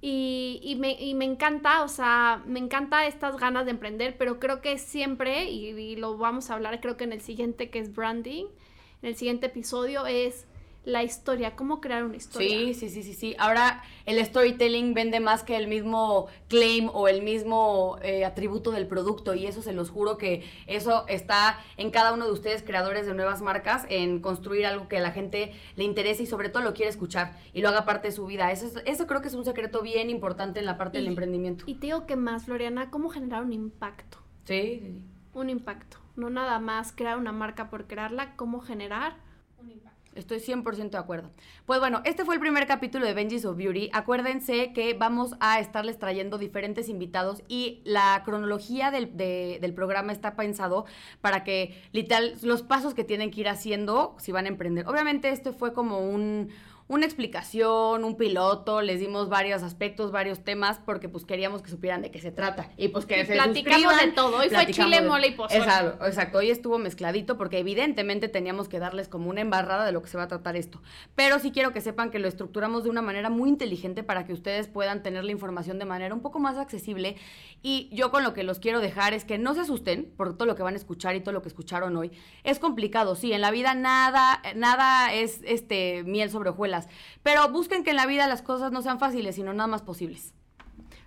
[0.00, 4.38] Y, y me, y me encanta, o sea, me encanta estas ganas de emprender, pero
[4.38, 7.80] creo que siempre, y, y lo vamos a hablar creo que en el siguiente que
[7.80, 8.44] es branding,
[9.02, 10.46] en el siguiente episodio es
[10.84, 12.48] la historia, cómo crear una historia.
[12.48, 13.36] Sí, sí, sí, sí, sí.
[13.38, 18.86] Ahora el storytelling vende más que el mismo claim o el mismo eh, atributo del
[18.86, 23.04] producto y eso se los juro que eso está en cada uno de ustedes creadores
[23.04, 26.62] de nuevas marcas en construir algo que a la gente le interese y sobre todo
[26.62, 28.50] lo quiere escuchar y lo haga parte de su vida.
[28.50, 31.64] Eso, es- eso creo que es un secreto bien importante en la parte del emprendimiento.
[31.66, 34.16] Y te digo que más, Floriana, cómo generar un impacto.
[34.44, 35.02] Sí, sí, sí.
[35.34, 35.98] Un impacto.
[36.18, 39.16] No nada más crear una marca por crearla, cómo generar
[39.60, 39.96] un impacto.
[40.14, 41.30] Estoy 100% de acuerdo.
[41.64, 43.88] Pues bueno, este fue el primer capítulo de Benji's of Beauty.
[43.92, 50.10] Acuérdense que vamos a estarles trayendo diferentes invitados y la cronología del, de- del programa
[50.10, 50.86] está pensado
[51.20, 54.88] para que, literal, los pasos que tienen que ir haciendo si van a emprender.
[54.88, 56.48] Obviamente este fue como un,
[56.88, 62.00] una explicación, un piloto, les dimos varios aspectos, varios temas, porque pues queríamos que supieran
[62.00, 64.38] de qué se trata y pues que se Platicamos de todo.
[64.38, 65.60] Hoy fue chile, de- mole y pozole.
[65.62, 66.38] Exacto, exacto.
[66.38, 70.16] Hoy estuvo mezcladito porque evidentemente teníamos que darles como una embarrada de lo que se
[70.16, 70.80] va a tratar esto.
[71.14, 74.32] Pero sí quiero que sepan que lo estructuramos de una manera muy inteligente para que
[74.32, 77.16] ustedes puedan tener la información de manera un poco más accesible.
[77.62, 80.46] Y yo con lo que los quiero dejar es que no se asusten por todo
[80.46, 82.12] lo que van a escuchar y todo lo que escucharon hoy.
[82.44, 86.77] Es complicado, sí, en la vida nada, nada es este miel sobre hojuelas.
[87.22, 90.34] Pero busquen que en la vida las cosas no sean fáciles, sino nada más posibles.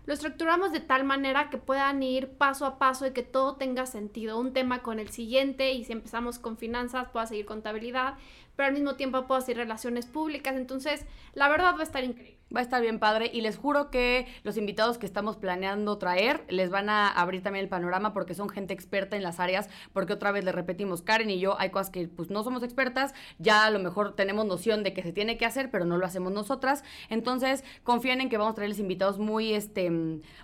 [0.05, 3.85] Lo estructuramos de tal manera que puedan ir paso a paso y que todo tenga
[3.85, 4.39] sentido.
[4.39, 8.15] Un tema con el siguiente y si empezamos con finanzas, pueda seguir contabilidad,
[8.55, 10.55] pero al mismo tiempo puedo hacer relaciones públicas.
[10.55, 12.40] Entonces, la verdad va a estar increíble.
[12.53, 16.43] Va a estar bien padre y les juro que los invitados que estamos planeando traer
[16.49, 20.13] les van a abrir también el panorama porque son gente experta en las áreas, porque
[20.13, 23.65] otra vez le repetimos, Karen y yo hay cosas que pues no somos expertas, ya
[23.65, 26.33] a lo mejor tenemos noción de que se tiene que hacer, pero no lo hacemos
[26.33, 26.83] nosotras.
[27.09, 29.89] Entonces, confíen en que vamos a traerles invitados muy este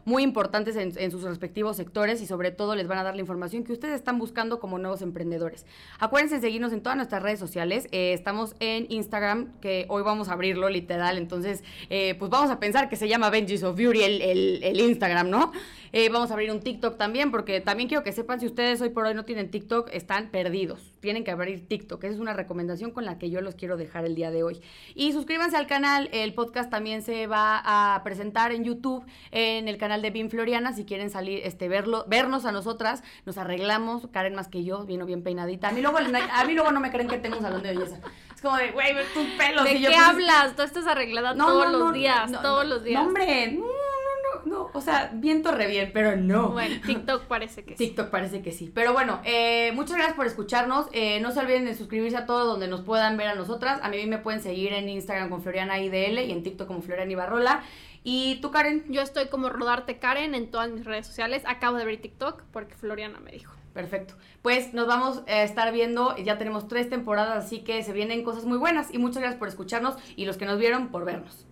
[0.06, 3.64] muy importantes en, sus respectivos sectores y sobre todo les van a dar la información
[3.64, 5.66] que ustedes están buscando como nuevos emprendedores.
[6.00, 7.88] Acuérdense de seguirnos en todas nuestras redes sociales.
[7.92, 11.64] eh, estamos en Instagram, que hoy vamos a abrirlo literal, entonces
[12.20, 15.52] pues vamos a pensar que se llama Benji's of Beauty el, el- el Instagram, ¿no?
[15.94, 18.90] Eh, vamos a abrir un TikTok también, porque también quiero que sepan, si ustedes hoy
[18.90, 20.94] por hoy no tienen TikTok, están perdidos.
[21.00, 22.04] Tienen que abrir TikTok.
[22.04, 24.60] Esa es una recomendación con la que yo los quiero dejar el día de hoy.
[24.96, 26.10] Y suscríbanse al canal.
[26.12, 30.74] El podcast también se va a presentar en YouTube, en el canal de Bin Floriana.
[30.74, 34.08] Si quieren salir, este, verlo, vernos a nosotras, nos arreglamos.
[34.12, 35.70] Karen más que yo, vino bien peinadita.
[35.70, 38.02] A mí luego, a mí luego no me creen que tengo un salón de belleza.
[38.38, 39.64] Es como de, güey, tus pelos.
[39.64, 40.56] ¿De Y qué hablas?
[40.56, 43.02] Tú estás arreglada no, todos no, los días, todos los días.
[43.02, 44.70] No, hombre, no, no, no, no.
[44.76, 46.50] O sea, viento re bien, pero no.
[46.50, 47.88] Bueno, TikTok parece que sí.
[47.88, 48.72] TikTok parece que sí.
[48.72, 50.86] Pero bueno, eh, muchas gracias por escucharnos.
[50.92, 53.80] Eh, no se olviden de suscribirse a todo donde nos puedan ver a nosotras.
[53.82, 57.12] A mí me pueden seguir en Instagram con Floriana IDL y en TikTok como Floriana
[57.12, 57.64] Ibarrola.
[58.04, 58.86] ¿Y tú, Karen?
[58.90, 61.42] Yo estoy como Rodarte Karen en todas mis redes sociales.
[61.48, 63.57] Acabo de ver TikTok porque Floriana me dijo.
[63.78, 64.16] Perfecto.
[64.42, 66.18] Pues nos vamos a estar viendo.
[66.18, 68.92] Ya tenemos tres temporadas, así que se vienen cosas muy buenas.
[68.92, 71.47] Y muchas gracias por escucharnos y los que nos vieron por vernos.